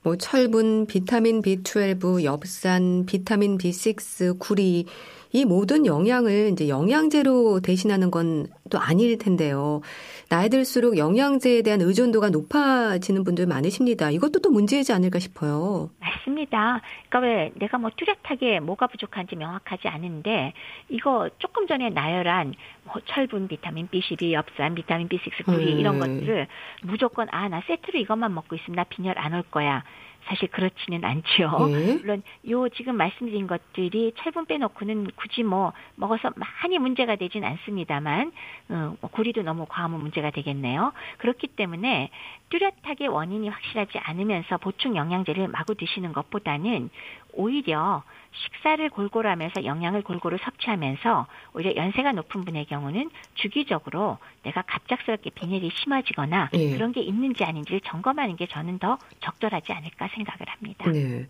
뭐 0.02 0.16
철분, 0.16 0.86
비타민 0.86 1.42
B12, 1.42 2.24
엽산, 2.24 3.04
비타민 3.04 3.58
B6, 3.58 4.38
구리 4.38 4.86
이 5.32 5.44
모든 5.44 5.86
영양을 5.86 6.50
이제 6.52 6.68
영양제로 6.68 7.60
대신하는 7.60 8.10
건 8.10 8.46
또 8.70 8.78
아닐 8.78 9.18
텐데요. 9.18 9.80
나이 10.28 10.48
들수록 10.48 10.96
영양제에 10.96 11.62
대한 11.62 11.80
의존도가 11.80 12.30
높아지는 12.30 13.24
분들 13.24 13.46
많으십니다. 13.46 14.12
이것도 14.12 14.38
또 14.38 14.50
문제이지 14.50 14.92
않을까 14.92 15.18
싶어요. 15.18 15.90
맞습니다. 15.98 16.80
그러니까 17.08 17.18
왜 17.18 17.52
내가 17.56 17.78
뭐 17.78 17.90
뚜렷하게 17.96 18.60
뭐가 18.60 18.86
부족한지 18.86 19.34
명확하지 19.34 19.88
않은데 19.88 20.52
이거 20.88 21.28
조금 21.38 21.66
전에 21.66 21.90
나열한 21.90 22.54
뭐 22.84 22.94
철분, 23.06 23.48
비타민 23.48 23.88
B12, 23.88 24.32
엽산, 24.32 24.76
비타민 24.76 25.08
B6, 25.08 25.44
구리 25.46 25.72
음. 25.72 25.78
이런 25.80 25.98
것들을 25.98 26.46
무조건 26.84 27.26
아 27.32 27.48
나 27.48 27.60
세트로 27.66 27.98
이것만 27.98 28.32
먹고 28.32 28.54
있으면 28.54 28.76
나 28.76 28.84
빈혈 28.84 29.18
안 29.18 29.34
올 29.34 29.42
거야. 29.50 29.82
사실 30.30 30.48
그렇지는 30.48 31.04
않죠. 31.04 31.66
네. 31.66 31.94
물론 31.96 32.22
요 32.48 32.68
지금 32.68 32.96
말씀드린 32.96 33.48
것들이 33.48 34.12
철분 34.18 34.46
빼놓고는 34.46 35.08
굳이 35.16 35.42
뭐 35.42 35.72
먹어서 35.96 36.30
많이 36.36 36.78
문제가 36.78 37.16
되진 37.16 37.44
않습니다만 37.44 38.30
어, 38.68 38.96
뭐 39.00 39.10
구리도 39.10 39.42
너무 39.42 39.66
과하면 39.68 40.00
문제가 40.00 40.30
되겠네요. 40.30 40.92
그렇기 41.18 41.48
때문에 41.48 42.10
뚜렷하게 42.50 43.08
원인이 43.08 43.48
확실하지 43.48 43.98
않으면서 43.98 44.58
보충 44.58 44.96
영양제를 44.96 45.48
마구 45.48 45.74
드시는 45.74 46.12
것보다는 46.12 46.90
오히려 47.32 48.02
식사를 48.32 48.88
골고루 48.90 49.28
하면서 49.28 49.64
영양을 49.64 50.02
골고루 50.02 50.38
섭취하면서 50.38 51.26
오히려 51.54 51.74
연세가 51.76 52.12
높은 52.12 52.44
분의 52.44 52.66
경우는 52.66 53.10
주기적으로 53.34 54.18
내가 54.44 54.62
갑작스럽게 54.62 55.30
빈혈이 55.30 55.70
심해지거나 55.74 56.50
네. 56.52 56.72
그런 56.72 56.92
게 56.92 57.00
있는지 57.00 57.44
아닌지를 57.44 57.80
점검하는 57.84 58.36
게 58.36 58.46
저는 58.46 58.78
더 58.78 58.98
적절하지 59.20 59.72
않을까 59.72 60.08
생각을 60.14 60.48
합니다. 60.48 60.90
네. 60.90 61.26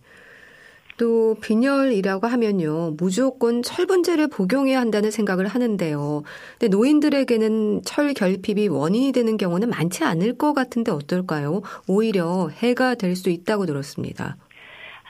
또 0.99 1.35
빈혈이라고 1.41 2.27
하면요 2.27 2.91
무조건 2.99 3.63
철분제를 3.63 4.29
복용해야 4.29 4.79
한다는 4.79 5.11
생각을 5.11 5.47
하는데요. 5.47 6.23
근데 6.59 6.69
노인들에게는 6.69 7.83
철 7.85 8.13
결핍이 8.13 8.69
원인이 8.69 9.13
되는 9.13 9.39
경우는 9.39 9.71
많지 9.71 10.05
않을 10.05 10.37
것 10.37 10.53
같은데 10.53 10.93
어떨까요? 10.93 11.63
오히려 11.89 12.49
해가 12.49 12.97
될 12.97 13.17
수 13.17 13.31
있다고 13.31 13.65
들었습니다. 13.65 14.37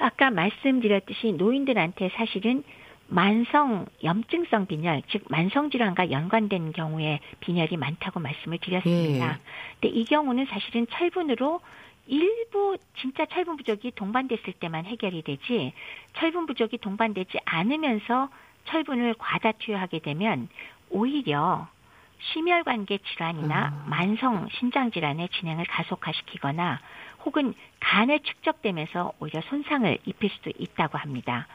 아까 0.01 0.31
말씀드렸듯이 0.31 1.33
노인들한테 1.33 2.11
사실은 2.15 2.65
만성 3.07 3.87
염증성 4.05 4.67
빈혈, 4.67 5.03
즉 5.11 5.25
만성 5.29 5.71
질환과 5.71 6.11
연관된 6.11 6.73
경우에 6.73 7.21
빈혈이 7.41 7.77
많다고 7.77 8.21
말씀을 8.21 8.59
드렸습니다. 8.59 9.33
예. 9.33 9.39
근데 9.81 9.89
이 9.89 10.05
경우는 10.05 10.47
사실은 10.47 10.87
철분으로 10.91 11.61
일부 12.07 12.77
진짜 13.01 13.27
철분 13.27 13.57
부족이 13.57 13.93
동반됐을 13.93 14.55
때만 14.55 14.85
해결이 14.85 15.23
되지 15.23 15.73
철분 16.15 16.47
부족이 16.47 16.79
동반되지 16.79 17.39
않으면서 17.45 18.29
철분을 18.65 19.15
과다 19.19 19.53
투여하게 19.53 20.01
되면 20.01 20.49
오히려 20.89 21.69
심혈관계 22.21 22.99
질환이나 22.99 23.67
아. 23.67 23.85
만성 23.89 24.49
신장 24.53 24.91
질환의 24.91 25.29
진행을 25.31 25.65
가속화시키거나 25.67 26.81
혹은 27.25 27.55
간에 27.81 28.21
축적되면서 28.21 29.13
오히려 29.21 29.41
손상을 29.43 29.99
입힐 30.05 30.31
수도 30.31 30.51
있다고 30.59 30.99
합니다. 30.99 31.47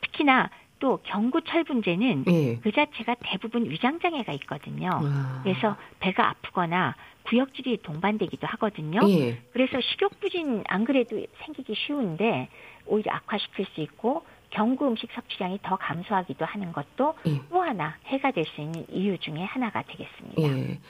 특히나 0.00 0.50
또 0.78 0.98
경구철 1.04 1.62
분제는 1.64 2.24
예. 2.28 2.56
그 2.56 2.72
자체가 2.72 3.14
대부분 3.24 3.70
위장장애가 3.70 4.32
있거든요. 4.32 4.90
아. 5.04 5.40
그래서 5.44 5.76
배가 6.00 6.28
아프거나 6.30 6.96
구역질이 7.28 7.82
동반되기도 7.82 8.48
하거든요. 8.48 9.00
예. 9.08 9.40
그래서 9.52 9.80
식욕부진 9.80 10.64
안 10.66 10.84
그래도 10.84 11.24
생기기 11.44 11.74
쉬운데 11.76 12.48
오히려 12.86 13.12
악화시킬 13.12 13.66
수 13.74 13.80
있고 13.80 14.24
경구 14.50 14.88
음식 14.88 15.08
섭취량이 15.14 15.60
더 15.62 15.76
감소하기도 15.76 16.44
하는 16.44 16.72
것도 16.72 17.14
예. 17.28 17.40
또 17.48 17.62
하나 17.62 17.96
해가 18.06 18.32
될 18.32 18.44
수 18.44 18.60
있는 18.60 18.84
이유 18.90 19.16
중에 19.18 19.44
하나가 19.44 19.82
되겠습니다. 19.82 20.42
예. 20.42 20.80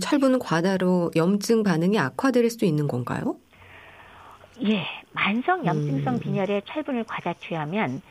철분 0.00 0.38
과다로 0.38 1.10
염증 1.16 1.62
반응이 1.62 1.98
악화될 1.98 2.48
수도 2.50 2.66
있는 2.66 2.86
건가요? 2.86 3.36
예, 4.62 4.86
만성 5.12 5.64
염증성 5.64 6.14
음. 6.14 6.20
빈혈에 6.20 6.62
철분을 6.66 7.04
과다 7.04 7.32
투여하면 7.34 8.02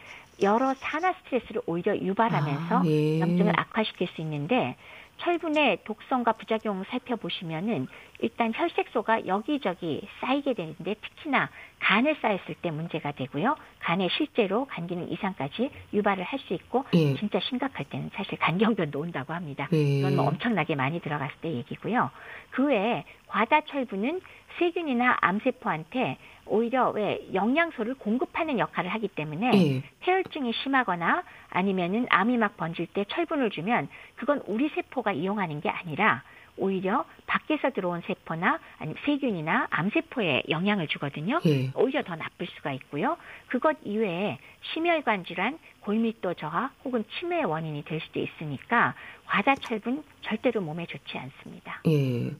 여러 0.42 0.74
산화 0.74 1.14
스트레스를 1.14 1.62
오히려 1.66 1.96
유발하면서 1.96 2.80
아, 2.80 2.86
예. 2.86 3.20
염증을 3.20 3.54
악화시킬 3.56 4.08
수 4.08 4.22
있는데 4.22 4.76
철분의 5.20 5.80
독성과 5.84 6.34
부작용을 6.34 6.86
살펴보시면은 6.90 7.88
일단 8.20 8.52
혈색소가 8.54 9.28
여기저기 9.28 10.06
쌓이게 10.20 10.54
되는데 10.54 10.96
특히나 10.96 11.50
간에 11.80 12.16
쌓였을 12.16 12.56
때 12.62 12.70
문제가 12.70 13.14
되고요. 13.14 13.56
간에 13.80 14.10
실제로 14.12 14.66
간 14.66 14.88
기능 14.88 15.10
이상까지 15.10 15.70
유발을 15.94 16.24
할 16.24 16.40
수 16.40 16.54
있고 16.54 16.86
예. 16.94 17.16
진짜 17.16 17.40
심각할 17.42 17.86
때는 17.90 18.12
사실 18.14 18.38
간경변도 18.38 19.00
온다고 19.00 19.34
합니다. 19.34 19.68
예. 19.74 20.00
이건 20.00 20.16
뭐 20.16 20.28
엄청나게 20.28 20.76
많이 20.76 21.02
들어갔을 21.02 21.36
때 21.42 21.52
얘기고요. 21.52 22.10
그 22.52 22.68
외에 22.68 23.04
과다 23.28 23.62
철분은 23.62 24.22
세균이나 24.58 25.18
암세포한테 25.22 26.18
오히려 26.46 26.90
왜 26.92 27.20
영양소를 27.34 27.96
공급하는 27.96 28.58
역할을 28.58 28.90
하기 28.90 29.10
때문에 29.10 29.52
예. 29.54 29.84
폐혈증이 30.00 30.54
심하거나 30.64 31.24
아니면은 31.50 32.08
암이 32.10 32.38
막 32.38 32.58
번질 32.58 32.88
때 32.88 33.06
철분을 33.10 33.50
주면 33.52 33.90
그건 34.16 34.42
우리 34.48 34.70
세포가 34.70 35.12
이용하는 35.12 35.62
게 35.62 35.70
아니라 35.70 36.24
오히려 36.60 37.06
밖에서 37.26 37.70
들어온 37.72 38.02
세포나 38.06 38.60
아니 38.78 38.94
세균이나 39.06 39.68
암세포에 39.70 40.44
영향을 40.50 40.88
주거든요. 40.88 41.40
예. 41.46 41.72
오히려 41.76 42.04
더 42.04 42.16
나쁠 42.16 42.48
수가 42.58 42.74
있고요. 42.74 43.18
그것 43.48 43.78
이외에 43.84 44.38
심혈관 44.74 45.26
질환, 45.26 45.58
골밀도 45.82 46.36
저하 46.36 46.72
혹은 46.84 47.04
치매의 47.20 47.46
원인이 47.46 47.84
될 47.86 48.00
수도 48.02 48.20
있으니까 48.20 48.94
과다철분 49.26 50.04
절대로 50.22 50.62
몸에 50.62 50.86
좋지 50.86 51.18
않습니다. 51.18 51.82
예. 51.88 52.36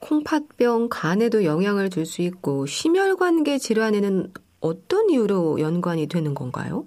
콩팥병, 0.00 0.88
간에도 0.90 1.44
영향을 1.44 1.88
줄 1.88 2.04
수 2.04 2.20
있고 2.22 2.66
심혈관계 2.66 3.58
질환에는 3.58 4.32
어떤 4.60 5.08
이유로 5.10 5.60
연관이 5.60 6.06
되는 6.06 6.34
건가요? 6.34 6.86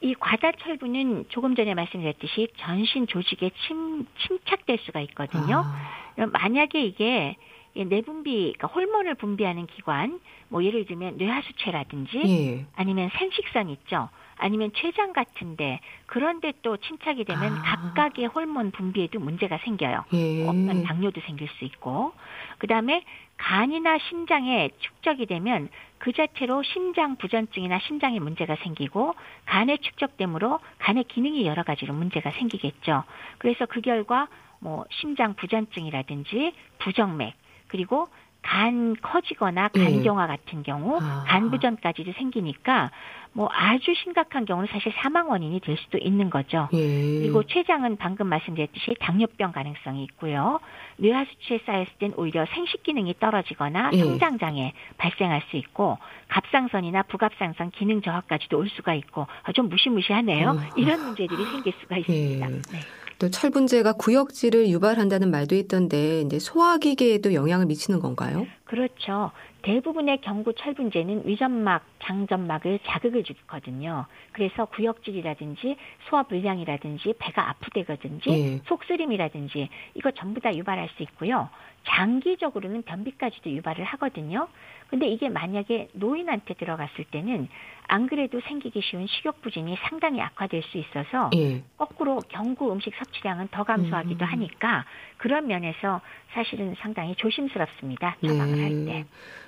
이 0.00 0.14
과다 0.14 0.50
철분은 0.52 1.26
조금 1.28 1.54
전에 1.54 1.74
말씀드렸듯이 1.74 2.48
전신 2.56 3.06
조직에 3.06 3.50
침, 3.66 4.06
침착될 4.26 4.78
수가 4.78 5.00
있거든요. 5.00 5.62
아. 5.64 6.26
만약에 6.26 6.82
이게 6.82 7.36
내분비, 7.74 8.54
그러니까 8.56 8.66
호르몬을 8.68 9.14
분비하는 9.16 9.66
기관, 9.66 10.20
뭐 10.48 10.64
예를 10.64 10.86
들면 10.86 11.18
뇌하수체라든지 11.18 12.18
예. 12.26 12.66
아니면 12.74 13.10
생식선 13.12 13.68
있죠. 13.70 14.08
아니면 14.40 14.72
췌장 14.74 15.12
같은데 15.12 15.80
그런데 16.06 16.52
또 16.62 16.76
침착이 16.78 17.24
되면 17.24 17.52
아. 17.52 17.62
각각의 17.62 18.26
호르몬 18.26 18.70
분비에도 18.70 19.20
문제가 19.20 19.58
생겨요. 19.58 20.04
예. 20.14 20.42
어떤 20.44 20.82
당뇨도 20.82 21.20
생길 21.20 21.48
수 21.48 21.64
있고 21.64 22.12
그다음에 22.58 23.04
간이나 23.36 23.98
심장에 24.08 24.70
축적이 24.78 25.26
되면 25.26 25.68
그 25.98 26.12
자체로 26.12 26.62
심장 26.62 27.16
부전증이나 27.16 27.78
심장에 27.80 28.18
문제가 28.18 28.56
생기고 28.56 29.14
간의 29.46 29.78
축적됨으로 29.78 30.60
간의 30.78 31.04
기능이 31.04 31.46
여러 31.46 31.62
가지로 31.62 31.94
문제가 31.94 32.30
생기겠죠. 32.32 33.04
그래서 33.38 33.66
그 33.66 33.80
결과 33.80 34.28
뭐 34.58 34.84
심장 34.90 35.34
부전증이라든지 35.34 36.52
부정맥 36.78 37.34
그리고 37.70 38.08
간 38.42 38.96
커지거나 39.00 39.68
간경화 39.68 40.24
예. 40.24 40.26
같은 40.26 40.62
경우 40.62 40.98
아. 41.02 41.24
간부전까지도 41.28 42.12
생기니까 42.14 42.90
뭐 43.32 43.48
아주 43.52 43.94
심각한 43.94 44.44
경우는 44.44 44.68
사실 44.72 44.92
사망 44.96 45.30
원인이 45.30 45.60
될 45.60 45.76
수도 45.76 45.98
있는 45.98 46.30
거죠. 46.30 46.68
예. 46.72 47.18
그리고 47.20 47.44
췌장은 47.44 47.96
방금 47.96 48.26
말씀드렸듯이 48.26 48.96
당뇨병 48.98 49.52
가능성이 49.52 50.02
있고요. 50.04 50.58
뇌하 50.96 51.24
수치에 51.26 51.60
쌓였을 51.64 51.92
땐 51.98 52.12
오히려 52.16 52.44
생식 52.46 52.82
기능이 52.82 53.14
떨어지거나 53.20 53.90
예. 53.92 53.98
성장 53.98 54.38
장애 54.38 54.72
발생할 54.96 55.42
수 55.50 55.56
있고 55.56 55.98
갑상선이나 56.28 57.02
부갑상선 57.04 57.70
기능 57.70 58.00
저하까지도 58.00 58.58
올 58.58 58.68
수가 58.70 58.94
있고 58.94 59.26
아, 59.42 59.52
좀 59.52 59.68
무시무시하네요. 59.68 60.50
어. 60.50 60.60
이런 60.74 61.02
문제들이 61.02 61.44
생길 61.52 61.72
수가 61.80 61.98
있습니다. 61.98 62.46
예. 62.46 62.50
네. 62.72 62.86
또 63.20 63.28
철분제가 63.28 63.92
구역질을 63.92 64.68
유발한다는 64.70 65.30
말도 65.30 65.54
있던데 65.54 66.22
이제 66.22 66.38
소화기계에도 66.38 67.34
영향을 67.34 67.66
미치는 67.66 68.00
건가요? 68.00 68.46
그렇죠. 68.64 69.30
대부분의 69.60 70.22
경구 70.22 70.54
철분제는 70.54 71.24
위점막, 71.26 71.84
장점막을 72.02 72.80
자극을 72.86 73.22
주거든요. 73.24 74.06
그래서 74.32 74.64
구역질이라든지 74.64 75.76
소화 76.08 76.22
불량이라든지 76.22 77.12
배가 77.18 77.50
아프대거든지 77.50 78.30
예. 78.30 78.60
속쓰림이라든지 78.66 79.68
이거 79.94 80.10
전부 80.12 80.40
다 80.40 80.54
유발할 80.56 80.88
수 80.96 81.02
있고요. 81.02 81.50
장기적으로는 81.86 82.82
변비까지도 82.82 83.50
유발을 83.50 83.84
하거든요. 83.84 84.48
근데 84.88 85.06
이게 85.06 85.28
만약에 85.28 85.88
노인한테 85.92 86.54
들어갔을 86.54 87.04
때는 87.04 87.48
안 87.86 88.08
그래도 88.08 88.40
생기기 88.40 88.80
쉬운 88.82 89.06
식욕 89.06 89.40
부진이 89.40 89.76
상당히 89.88 90.20
악화될 90.20 90.62
수 90.64 90.78
있어서 90.78 91.30
예. 91.36 91.62
거꾸로 91.76 92.18
경구 92.28 92.72
음식 92.72 92.94
섭취량은 92.96 93.48
더 93.50 93.62
감소하기도 93.64 94.24
음. 94.24 94.30
하니까 94.30 94.84
그런 95.16 95.46
면에서 95.46 96.00
사실은 96.32 96.74
상당히 96.80 97.14
조심스럽습니다. 97.16 98.16
처방을 98.20 98.56
네. 98.56 98.62
할 98.62 98.70
때. 98.84 99.04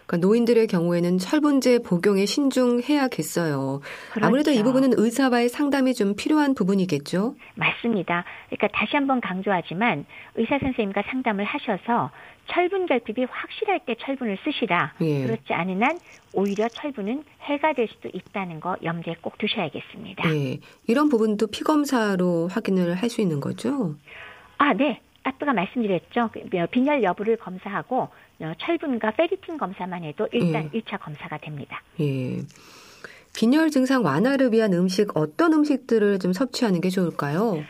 그러니까 0.07 0.27
노인들의 0.27 0.67
경우에는 0.67 1.19
철분제 1.19 1.81
복용에 1.81 2.27
신중해야겠어요. 2.27 3.81
그렇죠. 4.13 4.27
아무래도 4.27 4.51
이 4.51 4.63
부분은 4.63 4.91
의사와의 4.97 5.49
상담이 5.49 5.95
좀 5.95 6.15
필요한 6.17 6.55
부분이겠죠? 6.55 7.35
맞습니다. 7.55 8.25
그러니까 8.49 8.69
다시 8.79 8.97
한번 8.97 9.21
강조하지만 9.21 10.05
의사 10.35 10.59
선생님과 10.59 11.03
상담을 11.09 11.45
하셔서 11.45 12.11
철분 12.49 12.87
결핍이 12.87 13.27
확실할 13.31 13.81
때 13.87 13.95
철분을 14.01 14.39
쓰시라. 14.45 14.95
예. 15.01 15.25
그렇지 15.25 15.53
않은 15.53 15.83
한 15.83 15.99
오히려 16.33 16.69
철분은 16.69 17.25
해가 17.43 17.73
될 17.73 17.89
수도 17.89 18.09
있다는 18.13 18.61
거 18.61 18.77
염두에 18.83 19.17
꼭 19.21 19.39
두셔야겠습니다. 19.39 20.35
예. 20.35 20.59
이런 20.87 21.09
부분도 21.09 21.47
피 21.49 21.63
검사로 21.63 22.49
확인을 22.49 22.95
할 22.95 23.13
수 23.13 23.21
있는 23.21 23.41
거죠? 23.41 23.95
아, 24.59 24.73
네. 24.73 25.01
아까 25.25 25.53
말씀드렸죠. 25.53 26.31
그, 26.33 26.41
뭐, 26.51 26.67
빈혈 26.67 27.03
여부를 27.03 27.37
검사하고 27.37 28.09
어, 28.41 28.53
철분과 28.59 29.13
페리틴 29.13 29.57
검사만 29.59 30.03
해도 30.03 30.27
일단 30.33 30.71
예. 30.73 30.81
1차 30.81 30.99
검사가 31.01 31.39
됩니다. 31.39 31.83
예. 32.01 32.41
빈혈 33.37 33.71
증상 33.71 34.05
완화를 34.05 34.53
위한 34.53 34.73
음식 34.73 35.17
어떤 35.17 35.53
음식들을 35.53 36.19
좀 36.19 36.33
섭취하는 36.33 36.81
게 36.81 36.89
좋을까요? 36.91 37.63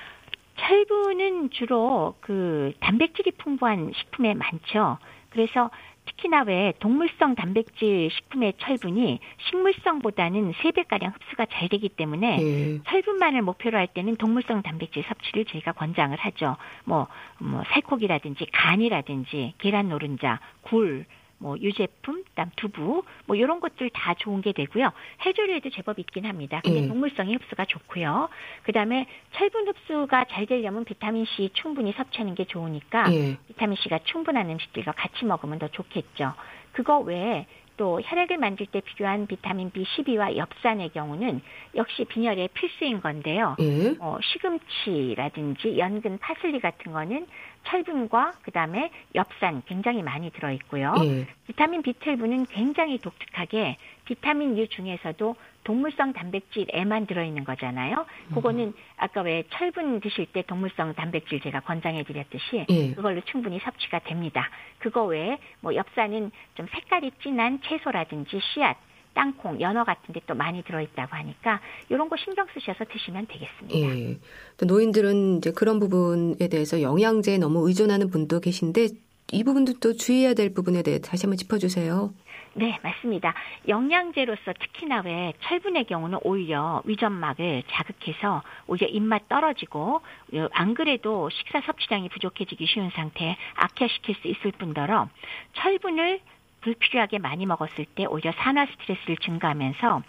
철분은 0.63 1.51
주로 1.51 2.15
그 2.21 2.73
단백질이 2.81 3.33
풍부한 3.33 3.93
식품에 3.95 4.35
많죠. 4.35 4.99
그래서 5.31 5.71
특히나 6.05 6.43
왜 6.43 6.73
동물성 6.79 7.35
단백질 7.35 8.11
식품의 8.11 8.55
철분이 8.59 9.21
식물성보다는 9.49 10.53
3배가량 10.53 11.15
흡수가 11.15 11.47
잘 11.47 11.69
되기 11.69 11.89
때문에 11.89 12.37
네. 12.37 12.79
철분만을 12.87 13.43
목표로 13.43 13.79
할 13.79 13.87
때는 13.87 14.17
동물성 14.17 14.63
단백질 14.63 15.05
섭취를 15.05 15.45
저희가 15.45 15.73
권장을 15.73 16.17
하죠. 16.17 16.57
뭐, 16.85 17.07
뭐, 17.39 17.63
살코기라든지 17.69 18.47
간이라든지 18.53 19.55
계란 19.59 19.91
노른자, 19.91 20.41
굴, 20.63 21.07
뭐 21.43 21.59
유제품, 21.59 22.23
그다음 22.25 22.51
두부, 22.57 23.03
뭐 23.27 23.37
이런 23.37 23.59
것들 23.61 23.91
다 23.91 24.15
좋은 24.15 24.41
게 24.41 24.53
되고요. 24.53 24.91
해조류에도 25.27 25.71
제법 25.71 25.99
있긴 25.99 26.25
합니다. 26.25 26.61
근데 26.65 26.81
음. 26.81 26.89
동물성이 26.89 27.35
흡수가 27.35 27.65
좋고요. 27.65 28.29
그다음에 28.63 29.07
철분 29.33 29.67
흡수가 29.67 30.27
잘 30.31 30.47
되려면 30.47 30.85
비타민 30.85 31.25
C 31.25 31.51
충분히 31.53 31.93
섭취하는 31.93 32.37
게 32.37 32.45
좋으니까 32.45 33.13
예. 33.13 33.37
비타민 33.49 33.77
C가 33.83 33.99
충분한 34.05 34.49
음식들과 34.51 34.93
같이 34.93 35.25
먹으면 35.25 35.59
더 35.59 35.69
좋겠죠. 35.69 36.33
그거 36.73 37.01
외에 37.01 37.47
또 37.77 38.01
혈액을 38.01 38.39
만들 38.39 38.67
때 38.67 38.81
필요한 38.81 39.27
비타민 39.27 39.71
B12와 39.71 40.37
엽산의 40.37 40.91
경우는 40.91 41.41
역시 41.75 42.05
빈혈의 42.05 42.51
필수인 42.55 43.01
건데요. 43.01 43.57
예? 43.61 43.97
어, 43.99 44.19
시금치라든지 44.23 45.79
연근, 45.79 46.19
파슬리 46.19 46.61
같은 46.61 46.93
거는 46.93 47.27
철분과 47.65 48.33
그다음에 48.43 48.91
엽산 49.15 49.63
굉장히 49.67 50.03
많이 50.03 50.31
들어 50.31 50.51
있고요. 50.53 50.95
예. 51.05 51.27
비타민 51.47 51.83
B12는 51.83 52.47
굉장히 52.51 52.99
독특하게 52.99 53.77
비타민 54.05 54.59
U 54.59 54.67
중에서도 54.69 55.37
동물성 55.65 56.13
단백질에만 56.13 57.07
들어있는 57.07 57.45
거잖아요. 57.45 58.05
그거는 58.35 58.69
음. 58.69 58.73
아까 58.97 59.21
왜 59.23 59.45
철분 59.51 60.01
드실 60.01 60.27
때 60.27 60.43
동물성 60.43 60.95
단백질 60.95 61.41
제가 61.41 61.61
권장해 61.61 62.03
드렸듯이 62.05 62.67
예. 62.69 62.95
그걸로 62.95 63.21
충분히 63.23 63.61
섭취가 63.61 64.01
됩니다. 64.01 64.49
그거 64.79 65.05
외에 65.05 65.39
뭐 65.61 65.75
엽산은 65.75 66.31
좀 66.55 66.67
색깔이 66.73 67.13
진한 67.23 67.61
채소라든지 67.63 68.41
씨앗 68.41 68.77
땅콩, 69.15 69.61
연어 69.61 69.85
같은 69.85 70.13
데또 70.15 70.35
많이 70.35 70.63
들어있다고 70.63 71.15
하니까 71.15 71.61
이런 71.89 72.09
거 72.09 72.17
신경 72.17 72.47
쓰셔서 72.55 72.85
드시면 72.85 73.27
되겠습니다. 73.27 73.99
예. 73.99 74.19
또 74.57 74.67
노인들은 74.67 75.39
이제 75.39 75.53
그런 75.53 75.79
부분에 75.79 76.49
대해서 76.49 76.81
영양제에 76.83 77.39
너무 77.39 77.67
의존하는 77.69 78.11
분도 78.11 78.41
계신데 78.41 78.89
이 79.33 79.45
부분도 79.45 79.75
또 79.81 79.95
주의해야 79.95 80.35
될 80.35 80.53
부분에 80.53 80.83
대해 80.83 80.99
다시 80.99 81.27
한번 81.27 81.39
짚어주세요. 81.39 82.13
네, 82.55 82.79
맞습니다. 82.83 83.33
영양제로서 83.67 84.53
특히나 84.61 85.01
왜 85.07 85.33
철분의 85.41 85.87
경우는 85.87 86.19
오히려 86.23 86.83
위점막을 86.85 87.63
자극해서 87.71 88.43
오히려 88.67 88.89
입맛 88.89 89.27
떨어지고 89.31 90.03
안 90.51 90.75
그래도 90.75 91.31
식사 91.31 91.63
섭취량이 91.63 92.11
부족해지기 92.11 92.67
쉬운 92.67 92.91
상태에 92.91 93.37
악화시킬 93.55 94.17
수 94.17 94.29
있을 94.29 94.53
뿐더러 94.53 95.09
철분을 95.55 96.21
불필요하게 96.63 97.19
많이 97.19 97.47
먹었을 97.47 97.85
때 97.85 98.07
오히려 98.07 98.33
산화 98.33 98.67
스트레스를 98.67 99.17
증가하면서 99.19 100.03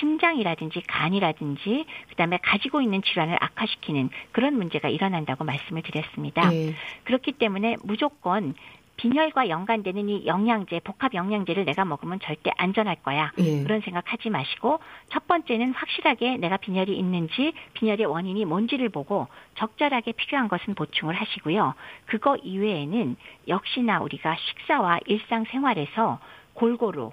심장이라든지 0.00 0.82
간이라든지 0.86 1.84
그다음에 2.08 2.38
가지고 2.42 2.80
있는 2.80 3.02
질환을 3.02 3.36
악화시키는 3.40 4.10
그런 4.32 4.54
문제가 4.54 4.88
일어난다고 4.88 5.44
말씀을 5.44 5.82
드렸습니다. 5.82 6.48
네. 6.48 6.74
그렇기 7.04 7.32
때문에 7.32 7.76
무조건 7.82 8.54
빈혈과 8.96 9.48
연관되는 9.48 10.08
이 10.08 10.26
영양제, 10.26 10.80
복합 10.80 11.14
영양제를 11.14 11.64
내가 11.64 11.84
먹으면 11.84 12.18
절대 12.20 12.50
안전할 12.56 12.96
거야. 13.02 13.32
예. 13.38 13.62
그런 13.62 13.80
생각하지 13.80 14.30
마시고 14.30 14.80
첫 15.10 15.26
번째는 15.26 15.72
확실하게 15.72 16.38
내가 16.38 16.56
빈혈이 16.56 16.96
있는지 16.96 17.52
빈혈의 17.74 18.06
원인이 18.06 18.44
뭔지를 18.44 18.88
보고 18.88 19.28
적절하게 19.56 20.12
필요한 20.12 20.48
것은 20.48 20.74
보충을 20.74 21.14
하시고요. 21.14 21.74
그거 22.06 22.36
이외에는 22.36 23.16
역시나 23.48 24.00
우리가 24.00 24.36
식사와 24.36 25.00
일상생활에서 25.06 26.18
골고루 26.54 27.12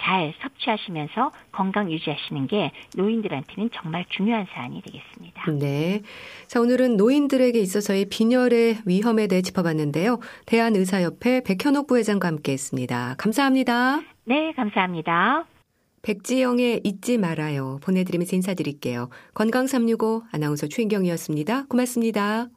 잘 0.00 0.32
섭취하시면서 0.42 1.32
건강 1.52 1.90
유지하시는 1.90 2.46
게 2.46 2.72
노인들한테는 2.96 3.70
정말 3.74 4.04
중요한 4.08 4.46
사안이 4.52 4.82
되겠습니다. 4.82 5.50
네. 5.52 6.02
자, 6.46 6.60
오늘은 6.60 6.96
노인들에게 6.96 7.58
있어서의 7.58 8.06
빈혈의 8.06 8.78
위험에 8.86 9.26
대해 9.26 9.42
짚어봤는데요. 9.42 10.18
대한의사협회 10.46 11.42
백현옥 11.44 11.86
부회장과 11.86 12.28
함께 12.28 12.52
했습니다. 12.52 13.14
감사합니다. 13.18 14.00
네, 14.24 14.52
감사합니다. 14.52 15.44
백지영의 16.02 16.82
잊지 16.84 17.18
말아요. 17.18 17.78
보내드리면서 17.82 18.36
인사드릴게요. 18.36 19.10
건강365 19.34 20.22
아나운서 20.32 20.66
최인경이었습니다. 20.68 21.66
고맙습니다. 21.66 22.48